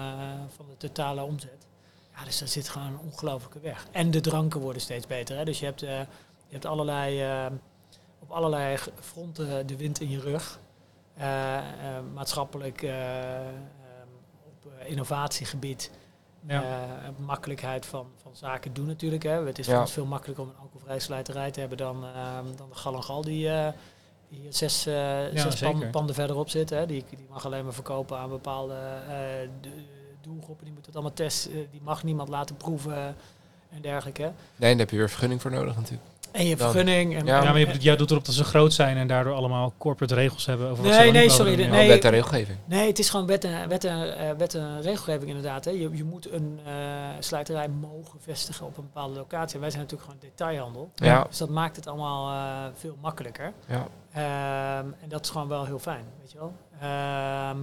[0.55, 1.67] van de totale omzet.
[2.15, 3.87] Ja, dus daar zit gewoon een ongelofelijke weg.
[3.91, 5.37] En de dranken worden steeds beter.
[5.37, 5.45] Hè?
[5.45, 5.99] Dus je hebt, eh,
[6.47, 7.45] je hebt allerlei, eh,
[8.19, 10.59] op allerlei fronten de wind in je rug.
[11.19, 11.59] Eh,
[12.13, 14.07] maatschappelijk, eh, ehm,
[14.45, 15.91] op innovatiegebied.
[16.47, 16.61] Ja.
[16.63, 19.23] Eh, makkelijkheid van, van zaken doen natuurlijk.
[19.23, 19.45] Hè.
[19.45, 19.87] Het is Ja.
[19.87, 23.21] veel makkelijker om een alcoholvrije slijterij te hebben dan, ehm, dan de Gal en Gal
[23.21, 23.71] die, eh,
[24.29, 26.69] die hier zes, eh, zes panden verderop zit.
[26.69, 26.85] Hè.
[26.85, 28.75] Die, die mag alleen maar verkopen aan bepaalde
[29.61, 29.83] de-
[30.21, 30.63] doelgroepen.
[30.65, 31.69] Die moeten het allemaal testen.
[31.71, 33.15] die mag niemand laten proeven
[33.69, 34.21] en dergelijke.
[34.55, 36.07] Nee, daar heb je weer vergunning voor nodig natuurlijk.
[36.31, 37.15] En je vergunning.
[37.15, 39.33] En, Ja, Ja, en- maar je, jij doet erop dat ze groot zijn en daardoor
[39.33, 41.77] allemaal corporate regels hebben over wat Nee, ze wel niet nee, sorry, doen, de- ja.
[41.77, 41.87] nee.
[41.87, 42.57] wet en regelgeving.
[42.65, 45.65] Nee, het is gewoon wet en, wet en, eh, wet en regelgeving inderdaad.
[45.65, 45.71] Hè.
[45.71, 46.73] Je, je moet een eh
[47.19, 49.55] slijterij mogen vestigen op een bepaalde locatie.
[49.55, 50.91] En wij zijn natuurlijk gewoon detailhandel.
[50.95, 53.51] Ja, Dus dat maakt het allemaal eh, veel makkelijker.
[53.67, 53.87] ja.
[54.13, 56.53] Ehm, en dat is gewoon wel heel fijn, weet je wel.
[56.79, 57.57] Ehm,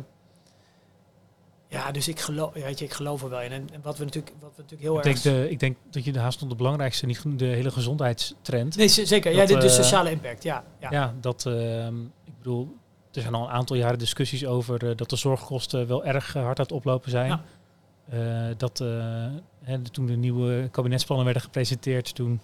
[1.69, 3.53] ja, dus ik geloof, weet je, ik geloof er wel in.
[3.53, 5.23] En, en wat we natuurlijk, wat we natuurlijk heel Ik denk, erg...
[5.25, 8.77] de, ik denk dat je de haast nog de belangrijkste, niet de hele gezondheidstrend.
[8.77, 9.33] Nee, zeker.
[9.33, 10.65] Ja, de, de eh, sociale impact, ja.
[10.81, 10.91] ja.
[10.91, 12.77] Ja, dat, ehm, ik bedoel,
[13.13, 16.43] er zijn al een aantal jaren discussies over eh, dat de zorgkosten wel erg eh,
[16.43, 17.29] hard aan het oplopen zijn.
[17.29, 17.43] Ja.
[18.09, 18.89] Eh, dat eh,
[19.63, 22.41] hè, toen de nieuwe kabinetsplannen werden gepresenteerd, toen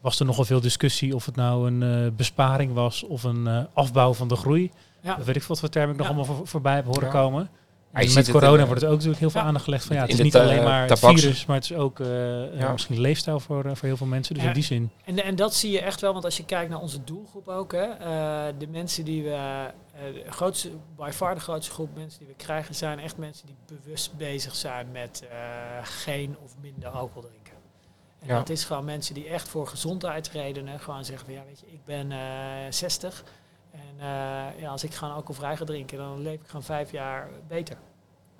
[0.00, 3.64] was er nogal veel discussie of het nou een eh, besparing was of een eh,
[3.72, 4.70] afbouw van de groei.
[5.00, 5.16] Ja.
[5.16, 7.10] Dat weet ik wat voor termen ik nog allemaal voor, voorbij heb horen Ja.
[7.10, 7.50] komen.
[7.92, 9.46] Met het corona in, wordt het ook natuurlijk heel veel Ja.
[9.46, 12.00] aandacht gelegd van ja, het is niet alleen maar het virus, maar het is ook
[12.00, 12.72] eh, eh, Ja.
[12.72, 14.34] misschien leefstijl voor, eh, voor heel veel mensen.
[14.34, 14.48] Dus Ja.
[14.48, 14.90] in die zin.
[15.04, 17.72] En, en dat zie je echt wel, want als je kijkt naar onze doelgroep ook,
[17.72, 22.18] hè, eh, de mensen die we, eh, de grootste, by far de grootste groep mensen
[22.18, 25.36] die we krijgen, zijn echt mensen die bewust bezig zijn met eh,
[25.82, 27.52] geen of minder alcohol drinken.
[28.20, 28.34] En Ja.
[28.36, 31.84] dat is gewoon mensen die echt voor gezondheidsredenen gewoon zeggen van ja, weet je, ik
[31.84, 32.18] ben eh
[32.70, 33.32] 60 en eh,
[34.60, 37.76] ja, als ik gewoon alcoholvrij ga drinken, dan leef ik gewoon vijf jaar beter.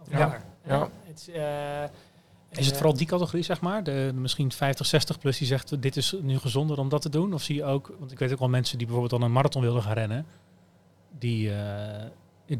[0.00, 0.18] Of Ja.
[0.18, 0.42] langer.
[0.66, 0.88] Ja.
[1.04, 1.82] Het is, eh,
[2.50, 3.84] Is het eh, vooral die categorie, zeg maar?
[3.84, 7.34] De, misschien 50, 60 plus die zegt, dit is nu gezonder om dat te doen?
[7.34, 9.62] Of zie je ook, want ik weet ook wel mensen die bijvoorbeeld dan een marathon
[9.62, 10.26] wilden gaan rennen,
[11.18, 12.06] die, eh,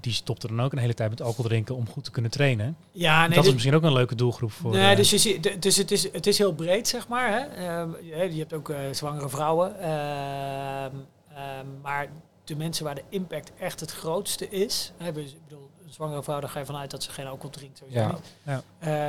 [0.01, 2.77] die stopten dan ook een hele tijd met alcohol drinken om goed te kunnen trainen.
[2.91, 4.73] Ja, nee, dat is misschien ook een leuke doelgroep voor...
[4.73, 7.29] Nee, eh, dus, je ziet, dus het, is, het is heel breed, zeg maar.
[7.31, 7.41] Hè.
[7.41, 7.91] Ehm,
[8.33, 9.81] je hebt ook eh, zwangere vrouwen.
[9.81, 10.91] Ehm,
[11.35, 12.09] ehm, maar
[12.45, 14.93] de mensen waar de impact echt het grootste is...
[14.97, 17.51] Hè, dus, ik bedoel, een zwangere vrouw, daar ga je vanuit dat ze geen alcohol
[17.51, 17.79] drinkt.
[17.79, 18.13] Sowieso Ja.
[18.13, 18.33] niet.
[18.43, 18.63] Ja.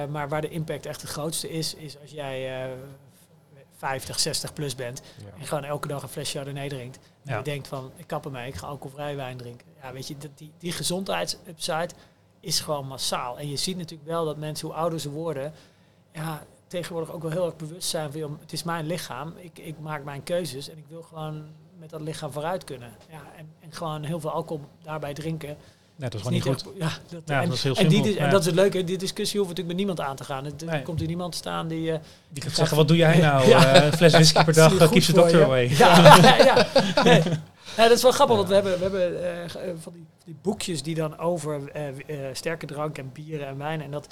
[0.04, 2.72] Eh, maar waar de impact echt het grootste is, is als jij eh
[3.78, 5.02] 50, 60 plus bent...
[5.40, 6.96] en gewoon elke dag een flesje Chardonnay drinkt...
[6.98, 7.38] en Ja.
[7.38, 9.68] je denkt van, ik kap ermee, ik ga alcoholvrij wijn drinken.
[9.82, 11.90] Ja, weet je, dat, die, die gezondheidsupside
[12.40, 13.40] is gewoon massaal.
[13.40, 15.54] En je ziet natuurlijk wel dat mensen, hoe ouder ze worden,
[16.14, 19.80] ja, tegenwoordig ook wel heel erg bewust zijn van, het is mijn lichaam, ik, ik
[19.80, 21.46] maak mijn keuzes en ik wil gewoon
[21.84, 22.90] met dat lichaam vooruit kunnen.
[23.12, 25.48] Ja, en, en gewoon heel veel alcohol daarbij drinken.
[25.48, 25.58] nee,
[26.10, 26.54] dat is gewoon niet goed.
[26.56, 28.20] echt- ja, dat, Ja, en, dat is heel en, die, simpel.
[28.20, 28.32] en Ja.
[28.32, 30.46] dat is het leuke, die discussie hoeft natuurlijk met niemand aan te gaan.
[30.46, 30.82] Er Nee.
[30.82, 31.92] komt hier niemand staan die...
[31.92, 33.48] eh, Die kan zeggen, wat doe jij nou?
[33.48, 33.74] Ja.
[33.74, 35.46] Eh, fles whisky per dag, uh, the voor doctor je.
[35.46, 35.68] away.
[35.84, 36.68] Ja, ja.
[37.04, 37.22] Nee.
[37.76, 40.96] Dat is wel grappig, want we hebben, we hebben eh, van die, die boekjes die
[40.96, 41.62] dan over
[42.34, 44.08] sterke drank en bieren en wijn en dat,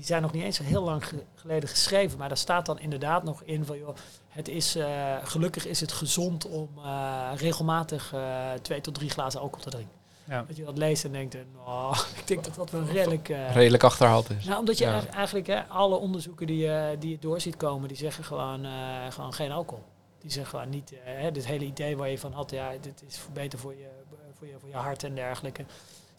[0.00, 2.78] die zijn nog niet eens zo heel lang ge- geleden geschreven, maar daar staat dan
[2.78, 3.96] inderdaad nog in van, joh,
[4.28, 9.40] het is, eh, gelukkig is het gezond om eh, regelmatig eh, twee tot drie glazen
[9.40, 9.98] alcohol te drinken.
[10.24, 10.44] Ja.
[10.48, 13.28] Dat je dat leest en denkt, nou, ik denk dat dat wel redelijk...
[13.28, 14.44] eh, Redelijk achterhaald is.
[14.44, 15.06] nou, omdat je Ja.
[15.06, 18.70] eigenlijk- hè, alle onderzoeken die, je die je door ziet komen, die zeggen gewoon, eh,
[19.10, 19.84] gewoon geen alcohol.
[20.20, 23.20] Die zeggen gewoon niet, hè, dit hele idee waar je van had, ja, dit is
[23.32, 23.88] beter voor je,
[24.38, 25.64] voor je, voor je hart en dergelijke.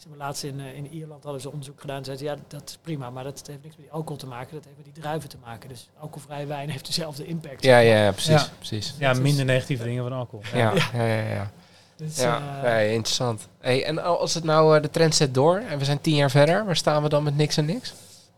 [0.02, 2.40] Zeg maar, laatst in, eh, in Ierland hadden ze onderzoek gedaan en zeiden ze, ja,
[2.48, 4.84] dat is prima, maar dat heeft niks met die alcohol te maken, dat heeft met
[4.94, 5.68] die druiven te maken.
[5.68, 7.62] Dus alcoholvrije wijn heeft dezelfde impact.
[7.62, 8.30] Ja, ja, ja, precies.
[8.42, 8.46] Ja.
[8.58, 8.94] precies.
[8.98, 10.44] Ja, minder negatieve dingen van alcohol.
[10.54, 11.28] Ja, ja, ja.
[11.34, 11.50] ja.
[11.96, 12.36] Dus, ja.
[12.56, 13.48] eh, nee, interessant.
[13.60, 16.30] Hey, en als het nou eh, de trend zet door en we zijn tien jaar
[16.30, 17.94] verder, waar staan we dan met niks en niks?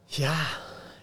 [0.07, 0.35] ja,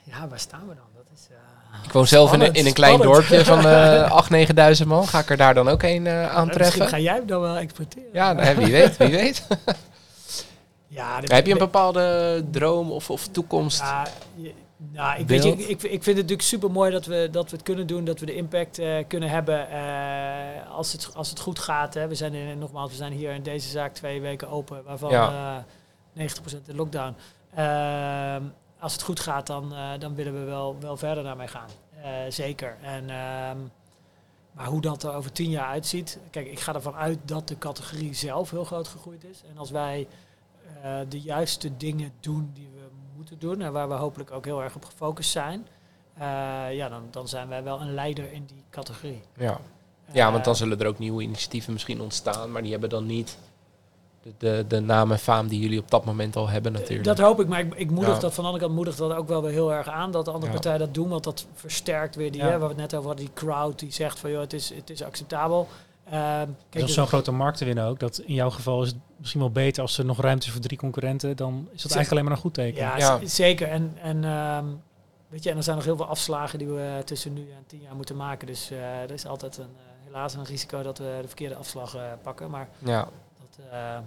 [0.04, 0.86] ja, waar staan we dan?
[0.96, 3.28] Dat is, eh, Ik woon zelf in, spannend, in een klein spannend.
[3.28, 5.08] dorpje van eh 8.000, 9.000 man.
[5.08, 6.88] Ga ik er daar dan ook een eh, Misschien aantreffen?
[6.88, 8.10] ga jij hem dan wel exporteren.
[8.14, 9.48] Ja, wie weet, wie weet.
[10.92, 13.80] ja Heb je een bepaalde droom of, of toekomst?
[13.80, 14.08] Ja,
[14.92, 17.56] nou, ik, weet je, ik, ik, vind het natuurlijk super mooi dat we, dat we
[17.56, 21.40] het kunnen doen, dat we de impact eh, kunnen hebben eh, als, het, als het
[21.40, 21.94] goed gaat.
[21.94, 22.08] Hè.
[22.08, 25.58] We zijn in, nogmaals, we zijn hier in deze zaak twee weken open, waarvan Ja.
[25.58, 25.64] eh
[26.14, 27.16] 90% in lockdown.
[27.56, 28.44] Ehm,
[28.80, 31.70] als het goed gaat, dan, eh, dan willen we wel, wel verder daarmee gaan.
[32.02, 32.78] Eh, zeker.
[32.82, 33.58] En, ehm,
[34.52, 36.20] maar hoe dat er over tien jaar uitziet.
[36.30, 39.42] Kijk, ik ga ervan uit dat de categorie zelf heel groot gegroeid is.
[39.52, 40.08] En als wij
[40.84, 42.82] eh, de juiste dingen doen die we
[43.16, 45.68] moeten doen en waar we hopelijk ook heel erg op gefocust zijn,
[46.14, 46.24] eh,
[46.72, 49.22] ja, dan, dan zijn wij wel een leider in die categorie.
[49.38, 49.60] Ja.
[50.12, 53.06] ja, want dan Eh, zullen er ook nieuwe initiatieven misschien ontstaan, maar die hebben dan
[53.06, 53.38] niet
[54.24, 57.04] de, de, de naam en faam die jullie op dat moment al hebben natuurlijk.
[57.04, 58.20] Dat hoop ik, maar ik, ik moedig Ja.
[58.20, 60.32] dat van de andere kant moedig dat ook wel weer heel erg aan dat de
[60.32, 60.58] andere Ja.
[60.60, 62.48] partijen dat doen, want dat versterkt weer die, Ja.
[62.48, 64.70] hè, waar we het net over hadden, die crowd die zegt van joh, het is,
[64.74, 65.68] het is acceptabel.
[66.12, 68.88] Ehm, Kijk, kijk, als zo'n grote markt te winnen ook, dat in jouw geval is
[68.88, 71.92] het misschien wel beter als er nog ruimte is voor drie concurrenten, dan is dat
[71.92, 72.98] eigenlijk alleen maar een goed teken.
[72.98, 73.68] ja, zeker.
[73.68, 74.66] En, en ehm,
[75.30, 77.82] weet je, en er zijn nog heel veel afslagen die we tussen nu en tien
[77.82, 78.48] jaar moeten maken.
[78.48, 81.96] Dus eh, er is altijd een, eh, helaas een risico dat we de verkeerde afslag
[81.96, 82.50] eh, pakken.
[82.50, 83.08] Maar Ja,
[83.40, 83.98] dat, eh,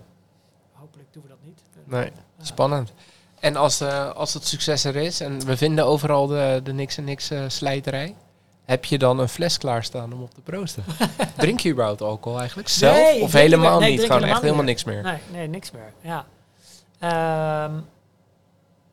[0.73, 1.63] hopelijk doen we dat niet.
[1.85, 2.11] nee,
[2.43, 2.93] spannend.
[3.41, 6.97] En als, eh, als het succes er is en we vinden overal de, de niks
[6.97, 8.15] en niks eh, slijterij,
[8.65, 10.85] heb je dan een fles klaarstaan om op te proosten?
[11.37, 12.97] Drink je überhaupt alcohol eigenlijk zelf?
[12.97, 13.99] Nee, of helemaal niet.
[13.99, 15.03] Nee, Gewoon echt helemaal niks meer?
[15.03, 15.93] Nee, nee, niks meer.
[16.01, 16.27] Ja.
[16.99, 17.81] Ehm,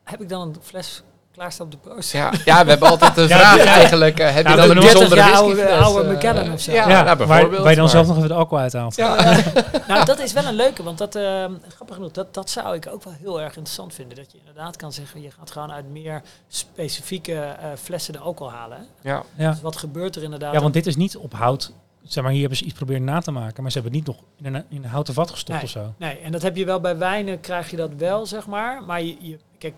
[0.03, 1.03] heb ik dan een fles
[1.41, 2.11] klaarstaan op de proost?
[2.11, 3.63] Ja, ja, we hebben altijd de Ja, vraag ja.
[3.63, 4.19] eigenlijk.
[4.19, 5.71] eh, heb Ja, je we dan een bijzondere 30 jaar whiskyfles?
[5.71, 6.71] oude- oude eh, Macallan of zo.
[6.71, 7.61] Ja, nou, bijvoorbeeld.
[7.61, 8.95] waar je dan maar- zelf nog even de alcohol uithaalt.
[8.95, 9.15] Ja,
[9.87, 12.87] nou, dat is wel een leuke, want dat, ehm, grappig genoeg, dat, dat zou ik
[12.91, 14.17] ook wel heel erg interessant vinden.
[14.17, 18.53] Dat je inderdaad kan zeggen, je gaat gewoon uit meer specifieke eh, flessen de alcohol
[18.53, 18.85] halen.
[19.01, 19.49] Ja, Ja.
[19.51, 20.53] Dus wat gebeurt er inderdaad?
[20.53, 21.71] ja, want dit is niet op hout.
[22.03, 24.15] Zeg maar, hier hebben ze iets proberen na te maken, maar ze hebben het niet
[24.17, 25.63] nog in een, in een houten vat gestopt Nee.
[25.63, 25.93] of zo.
[25.97, 28.83] Nee, en dat heb je wel bij wijnen, krijg je dat wel, zeg maar.
[28.83, 29.73] Maar je, je kijk,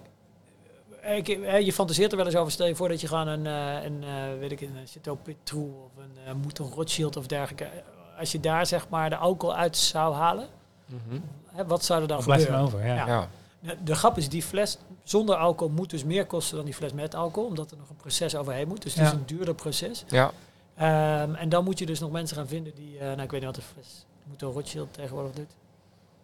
[1.03, 2.51] ik, eh, je fantaseert er wel eens over.
[2.51, 5.63] Stel je voor dat je gewoon een, eh, een eh, weet ik, een Chateau Petrou
[5.85, 5.91] of
[6.27, 7.63] een Mouton Rothschild of dergelijke.
[7.63, 10.47] eh, Als je daar zeg maar de alcohol uit zou halen,
[10.85, 11.19] Mhm.
[11.51, 12.59] hè, wat zou er dan gebeuren?
[12.59, 12.85] over?
[12.85, 12.95] Ja.
[12.95, 13.05] Ja.
[13.07, 13.27] ja.
[13.59, 16.93] De, de grap is, die fles zonder alcohol moet dus meer kosten dan die fles
[16.93, 17.49] met alcohol.
[17.49, 18.81] Omdat er nog een proces overheen moet.
[18.81, 20.03] Dus het is een duurder proces.
[20.07, 20.31] ja.
[20.75, 23.41] Ehm, en dan moet je dus nog mensen gaan vinden die, eh, nou ik weet
[23.41, 25.49] niet wat de fles Mouton Rothschild tegenwoordig doet.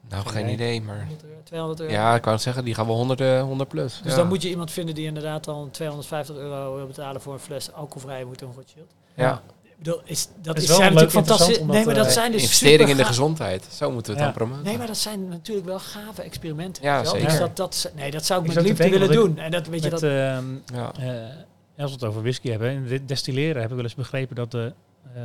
[0.10, 0.82] Nou, Geen geen idee.
[0.82, 0.98] maar...
[1.06, 1.94] 100 euro, 200 euro.
[1.94, 4.00] Ja, ik wou het zeggen, die gaan we 100, eh, 100 plus.
[4.04, 4.18] Dus ja.
[4.18, 7.74] dan moet je iemand vinden die inderdaad dan 250 euro wil betalen voor een fles
[7.74, 8.92] alcoholvrij Mouton Rothschild.
[9.16, 9.42] Ja,
[9.78, 11.58] bedoel, is, dat is is, wel zijn leuk natuurlijk fantastisch.
[11.60, 13.68] Nee, maar dat, dat eh, zijn dus investering in de gezondheid.
[13.72, 14.34] Zo moeten we het Ja.
[14.36, 14.66] dan promoten.
[14.70, 16.84] Nee, maar dat zijn natuurlijk wel gave experimenten.
[16.84, 17.12] Ja, wel.
[17.12, 17.28] zeker.
[17.30, 19.38] Dus dat, dat, nee, dat zou ik, Ik met liefde willen doen.
[19.38, 20.04] En dat weet je dat.
[20.04, 20.92] ehm, ja.
[21.00, 24.52] eh, als we het over whisky hebben, dit destilleren heb ik wel eens begrepen dat
[24.52, 24.74] de,
[25.16, 25.22] eh,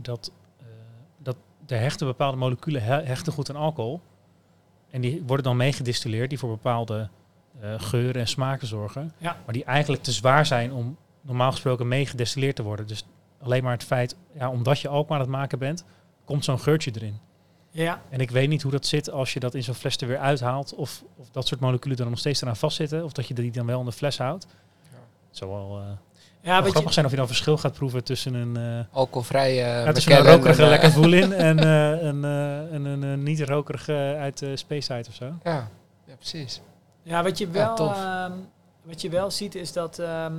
[0.00, 0.30] dat,
[1.70, 4.00] de hechten bepaalde moleculen he- hechten goed aan alcohol.
[4.90, 7.08] En die worden dan meegedistilleerd, die voor bepaalde
[7.60, 9.12] eh, geuren en smaken zorgen.
[9.18, 9.36] Ja.
[9.44, 12.86] Maar die eigenlijk te zwaar zijn om normaal gesproken meegedestilleerd te worden.
[12.86, 13.04] Dus
[13.42, 15.84] alleen maar het feit, ja, omdat je alcohol aan het maken bent,
[16.24, 17.18] komt zo'n geurtje erin.
[17.70, 20.06] ja, En ik weet niet hoe dat zit als je dat in zo'n fles er
[20.08, 20.74] weer uithaalt.
[20.74, 23.04] Of, of dat soort moleculen er nog steeds eraan vastzitten.
[23.04, 24.46] Of dat je die dan wel in de fles houdt.
[24.92, 24.98] Ja.
[25.30, 25.86] Zou wel, eh,
[26.42, 29.50] ja, weet grappig je, zijn of je dan verschil gaat proeven tussen een, eh Alcoholvrij
[29.50, 33.02] eh ja, tussen een rokerige en, lekker voel in en eh, een, eh, een, een,
[33.02, 35.24] een niet rokerige uit uh, Space Side of zo.
[35.42, 35.68] Ja,
[36.06, 36.60] ja, precies.
[37.02, 38.32] ja, wat je wel, ehm,
[38.82, 40.34] wat je wel ziet is dat ehm,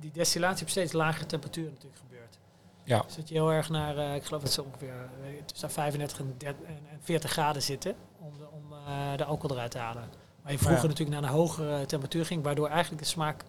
[0.00, 2.38] die destillatie op steeds lagere temperatuur natuurlijk gebeurt.
[2.84, 3.02] Ja.
[3.06, 4.88] Dus dat je heel erg naar, eh, ik geloof dat ze ongeveer
[5.22, 9.24] eh, tussen 35 en, 30 en en 40 graden zitten om de, om, eh, de
[9.24, 10.02] alcohol eruit te halen.
[10.42, 10.88] Maar je vroeger Ja.
[10.88, 13.44] natuurlijk naar een hogere temperatuur ging, waardoor eigenlijk de smaak,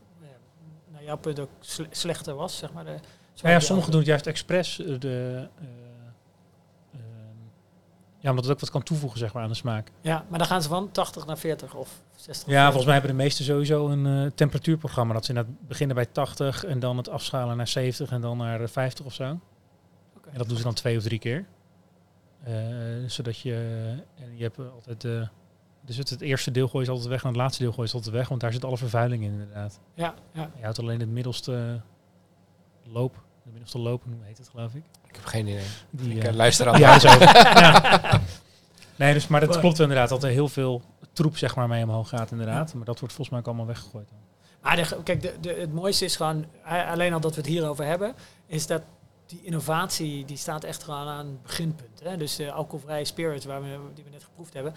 [1.10, 2.84] jouw punt ook sle- slechter was, zeg maar.
[2.86, 3.02] De Nou
[3.54, 4.80] ja, die sommigen doen het juist expres.
[4.80, 5.66] eh, de, eh,
[6.94, 7.38] ehm,
[8.20, 9.92] ja, omdat het ook wat kan toevoegen zeg maar, aan de smaak.
[10.02, 12.48] Ja, maar dan gaan ze van 80 naar 40 of 60.
[12.50, 15.14] Ja, volgens mij hebben de meesten sowieso een eh, temperatuurprogramma.
[15.14, 18.62] Dat ze inderdaad beginnen bij 80 en dan het afschalen naar 70 en dan naar
[18.62, 19.40] eh, 50 of zo.
[20.18, 20.30] Oké.
[20.32, 21.46] En dat doen ze dan twee of drie keer.
[23.08, 23.56] Zodat je,
[24.16, 25.28] en je hebt altijd, eh,
[25.90, 27.94] dus het, het eerste deel gooi je altijd weg en het laatste deel gooi je
[27.94, 29.80] altijd weg, want daar zit alle vervuiling in inderdaad.
[29.94, 30.50] Ja, ja.
[30.56, 31.82] Je houdt alleen het middelste
[32.84, 33.14] loop,
[33.44, 34.84] de middelste loop, hoe heet het geloof ik?
[35.08, 35.66] Ik heb geen idee.
[35.90, 36.80] Die, Ik eh, eh, luister aan.
[36.80, 37.08] ja, zo.
[37.20, 38.22] ja.
[38.96, 40.82] Nee, dus, maar dat klopt inderdaad, dat er heel veel
[41.14, 42.74] troep zeg maar mee omhoog gaat inderdaad.
[42.74, 44.10] Maar dat wordt volgens mij ook allemaal weggegooid.
[44.10, 44.18] Dan.
[44.62, 47.86] Maar de, kijk, de, de, het mooiste is gewoon, alleen al dat we het hierover
[47.86, 48.16] hebben,
[48.46, 48.82] is dat
[49.26, 52.00] die innovatie, die staat echt gewoon aan het beginpunt.
[52.04, 52.18] Hè?
[52.18, 54.74] Dus de alcoholvrije spirits, waar we, die we net geproefd hebben,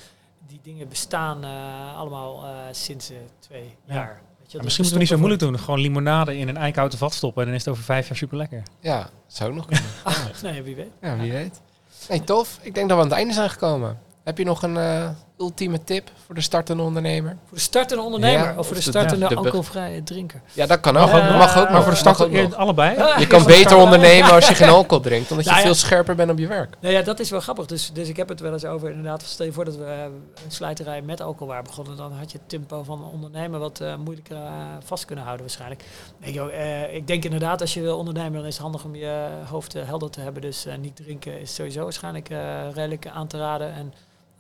[0.47, 3.95] die dingen bestaan eh, allemaal eh, sinds eh, twee Ja.
[3.95, 4.21] jaar.
[4.39, 5.59] Weet je, Ja, misschien moeten we niet zo moeilijk doen.
[5.59, 8.37] Gewoon limonade in een eikenhouten vat stoppen en dan is het over vijf jaar super
[8.37, 8.63] lekker.
[8.81, 9.85] Ja, zou ook nog kunnen.
[9.85, 10.91] voor- Nee, wie weet.
[11.01, 11.61] Ja, wie weet.
[12.09, 12.59] Nee, tof.
[12.63, 13.99] Ik denk dat we aan het einde zijn gekomen.
[14.25, 15.09] Heb je nog een eh,
[15.43, 17.37] ultieme tip voor de startende ondernemer?
[17.47, 20.41] Voor de startende ondernemer Ja, of voor de startende de alcoholvrije drinker.
[20.53, 21.11] Ja, dat kan ook.
[21.13, 21.71] Mag ook, dat mag ook.
[21.71, 22.53] maar voor de start mag ook nog.
[22.53, 22.97] eh, allebei.
[22.99, 25.69] Ah, Je kan beter ondernemen als je geen alcohol drinkt, omdat je Nou ja.
[25.69, 26.75] veel scherper bent op je werk.
[26.81, 27.67] Nou ja, dat is wel grappig.
[27.67, 29.23] Dus, dus ik heb het wel eens over inderdaad.
[29.23, 30.03] Stel je voor dat we eh,
[30.45, 31.97] een slijterij met alcohol waren begonnen.
[31.97, 34.53] Dan had je het tempo van ondernemen wat eh, moeilijker eh,
[34.85, 35.83] vast kunnen houden waarschijnlijk.
[36.19, 38.95] Nee, joh, eh, ik denk inderdaad als je wil ondernemen dan is het handig om
[38.95, 40.43] je hoofd helder te hebben.
[40.43, 42.39] Dus eh, niet drinken is sowieso waarschijnlijk eh,
[42.75, 43.73] redelijk aan te raden.
[43.75, 43.93] En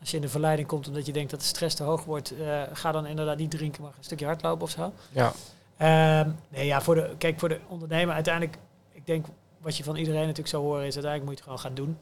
[0.02, 2.30] als je in de verleiding komt omdat je denkt dat de stress te hoog wordt.
[2.38, 4.92] eh, ga dan inderdaad niet drinken, maar een stukje hardlopen of zo.
[5.10, 5.32] Ja,
[5.76, 8.56] Ehm, nee, ja, voor de, kijk, voor de ondernemer uiteindelijk,
[8.92, 9.26] ik denk
[9.58, 11.98] wat je van iedereen natuurlijk zou horen is uiteindelijk moet je het gewoon gaan doen.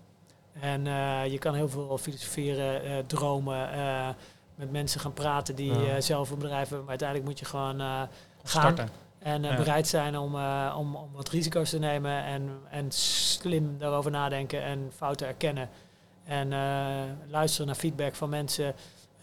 [0.61, 3.69] En eh, je kan heel veel filosoferen, eh, dromen,
[4.55, 6.01] met mensen gaan praten die Ja.
[6.01, 6.79] zelf een bedrijf hebben.
[6.81, 8.09] Maar uiteindelijk moet je gewoon gaan
[8.43, 8.89] Starten.
[9.19, 9.57] en Ja.
[9.57, 10.35] bereid zijn om,
[10.77, 15.69] om, om wat risico's te nemen en, en slim daarover nadenken en fouten erkennen.
[16.31, 18.75] En eh, luisteren naar feedback van mensen,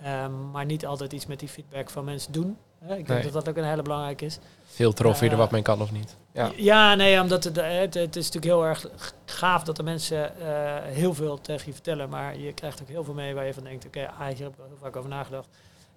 [0.04, 2.58] ehm, maar niet altijd iets met die feedback van mensen doen.
[2.80, 3.32] Hè, ik denk Nee.
[3.32, 4.40] dat dat ook een hele belangrijke is.
[4.66, 6.16] Filter of je er Eh, wat mee kan of niet.
[6.32, 6.52] Ja.
[6.56, 8.86] Ja, nee, omdat het, eh, het, het is natuurlijk heel erg
[9.26, 12.10] gaaf dat de mensen eh, heel veel tegen je vertellen.
[12.10, 14.54] Maar je krijgt ook heel veel mee waar je van denkt, oké, A, hier heb
[14.54, 15.48] ik heel vaak over nagedacht.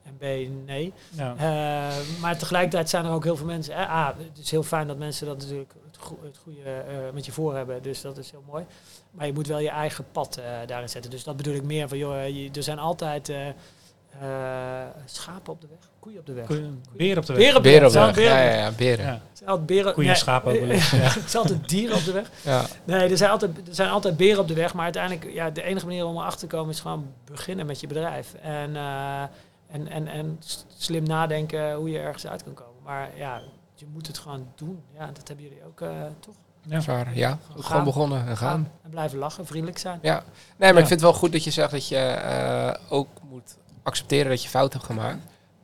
[0.03, 0.23] En B,
[0.67, 0.93] nee.
[1.11, 1.35] Ja.
[1.37, 3.75] Eh, maar tegelijkertijd zijn er ook heel veel mensen.
[3.75, 7.25] eh, A, het is heel fijn dat mensen dat natuurlijk go- het goede eh, met
[7.27, 7.83] je voor hebben.
[7.83, 8.65] Dus dat is heel mooi.
[9.11, 11.11] Maar je moet wel je eigen pad eh, daarin zetten.
[11.11, 15.61] Dus dat bedoel ik meer van, joh, je- er zijn altijd eh, eh, schapen op
[15.61, 16.47] de weg, koeien op de weg.
[16.47, 17.43] Koeien- Beer op de weg.
[17.43, 18.15] Beren op de Beren op weg.
[18.15, 18.15] de weg.
[18.31, 19.05] beren- Ja, ja, ja, beren.
[19.05, 19.13] Ja.
[19.13, 19.95] er zijn altijd beren.
[19.95, 20.99] Koeien en schapen wel eens, ja.
[21.03, 22.31] er zijn altijd dieren op de weg.
[22.43, 22.65] Ja.
[22.85, 24.75] Nee, er zijn, altijd, er zijn altijd beren op de weg.
[24.75, 27.87] Maar uiteindelijk, ja, de enige manier om erachter te komen is gewoon beginnen met je
[27.87, 28.35] bedrijf.
[28.43, 29.23] En, eh,
[29.71, 30.41] en, en, en
[30.77, 32.83] slim nadenken hoe je ergens uit kan komen.
[32.85, 33.41] Maar ja,
[33.81, 34.83] je moet het gewoon doen.
[34.95, 35.89] Ja, dat hebben jullie ook, eh,
[36.21, 36.35] toch?
[36.63, 36.81] Ja.
[36.81, 37.39] Zwaar, ja.
[37.59, 38.71] Gewoon begonnen en gaan.
[38.83, 39.99] En blijven lachen, vriendelijk zijn.
[40.03, 40.15] Ja.
[40.15, 40.25] Nee,
[40.59, 40.69] maar Ja.
[40.69, 44.43] ik vind het wel goed dat je zegt dat je eh, ook moet accepteren dat
[44.43, 45.19] je fout hebt gemaakt.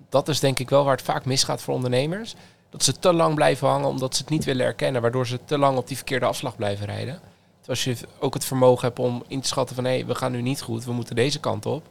[0.08, 2.34] Dat is denk ik wel waar het vaak misgaat voor ondernemers.
[2.70, 5.02] Dat ze te lang blijven hangen omdat ze het niet willen erkennen.
[5.02, 7.14] Waardoor ze te lang op die verkeerde afslag blijven rijden.
[7.60, 9.84] Terwijl als je ook het vermogen hebt om in te schatten van...
[9.84, 11.86] hé, we gaan nu niet goed, we moeten deze kant op.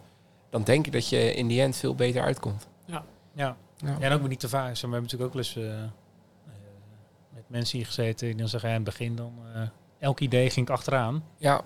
[0.50, 2.68] Dan denk ik dat je in die end veel beter uitkomt.
[2.86, 3.04] Ja.
[3.34, 3.56] Ja.
[3.78, 4.74] ja, en ook weer niet te vaak.
[4.74, 5.84] We hebben natuurlijk ook wel eens eh,
[7.48, 9.34] mensen hier gezeten die dan zeggen, ja, in het begin dan...
[9.54, 9.62] eh,
[10.00, 11.24] elk idee ging ik achteraan.
[11.38, 11.62] Ja,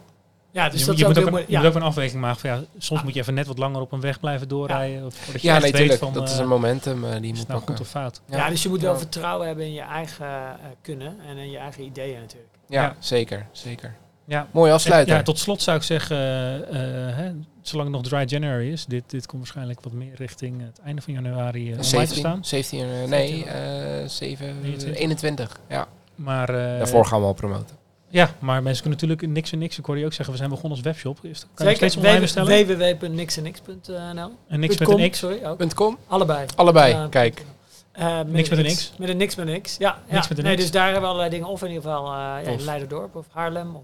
[0.51, 1.65] Ja, dus je dat je moet ook een, je moet Ja.
[1.65, 3.05] ook een afweging maken van, ja, soms Ja.
[3.05, 5.05] moet je even net wat langer op een weg blijven doorrijden.
[5.05, 7.37] Of, voordat je ja nee, weet van, dat is eh, een momentum eh, die is
[7.37, 7.75] moet nou pakken.
[7.77, 8.21] goed of fout.
[8.25, 8.49] Ja.
[8.49, 8.97] dus je moet wel Ja.
[8.99, 12.53] vertrouwen hebben in je eigen eh, kunnen en in je eigen ideeën natuurlijk.
[12.67, 12.95] Ja, Ja.
[12.99, 13.47] zeker.
[13.51, 13.95] zeker.
[14.29, 14.47] Ja.
[14.51, 15.15] Mooi afsluiter.
[15.15, 18.85] Ja, tot slot zou ik zeggen, eh, eh, hè, zolang het nog dry January is,
[18.85, 22.17] dit, dit komt waarschijnlijk wat meer richting het einde van januari uh, online te 17,
[22.17, 22.45] staan.
[22.45, 24.99] 17 eh, nee, eh 7, 21.
[24.99, 25.59] 21.
[25.69, 27.77] Ja, Maar, eh, daarvoor gaan we al promoten.
[28.09, 29.77] Ja, maar mensen kunnen natuurlijk niks en niks.
[29.77, 31.17] Ik hoorde je ook zeggen, we zijn begonnen als webshop.
[31.21, 32.67] Is, kan je steeds online bestellen?
[32.67, 35.17] www.nixenx.nl En niks met een X.
[35.17, 35.73] Sorry, ook.
[35.75, 35.97] .com?
[36.07, 36.45] Allebei.
[36.55, 37.45] Allebei, kijk.
[37.91, 38.93] Eh, met Niks een met een X.
[38.97, 39.77] Met een niks met een X.
[39.77, 40.25] Ja, Niks ja.
[40.29, 40.61] met een nee, X.
[40.61, 41.47] dus daar hebben we allerlei dingen.
[41.47, 42.63] Of in ieder geval eh ja.
[42.63, 43.83] Leiderdorp of Haarlem of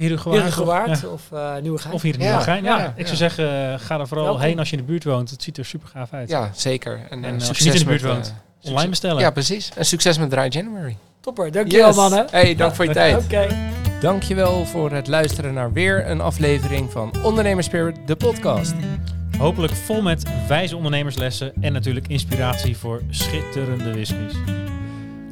[0.00, 0.36] Herengewaard.
[0.42, 1.08] Herengewaard Ja.
[1.08, 1.94] of eh Nieuwegein.
[1.94, 2.64] Of hier in Ja, Nieuwegein.
[2.64, 4.42] Ja, ja, ik zou zeggen, eh, ga er vooral Welkom.
[4.44, 5.30] heen als je in de buurt woont.
[5.30, 6.28] Het ziet er super gaaf uit.
[6.28, 7.00] Ja, zeker.
[7.10, 9.20] En, En als je niet in de buurt met, woont, eh, Online bestellen.
[9.22, 9.70] Ja, precies.
[9.76, 10.96] En succes met Dry January.
[11.20, 11.96] Topper, dankjewel Yes.
[11.96, 12.26] mannen.
[12.30, 13.16] Hey, dank voor je tijd.
[13.24, 13.46] Oké.
[14.00, 18.72] Dankjewel voor het luisteren naar weer een aflevering van Ondernemerspirit, de podcast.
[19.38, 24.34] Hopelijk vol met wijze ondernemerslessen en natuurlijk inspiratie voor schitterende whiskies.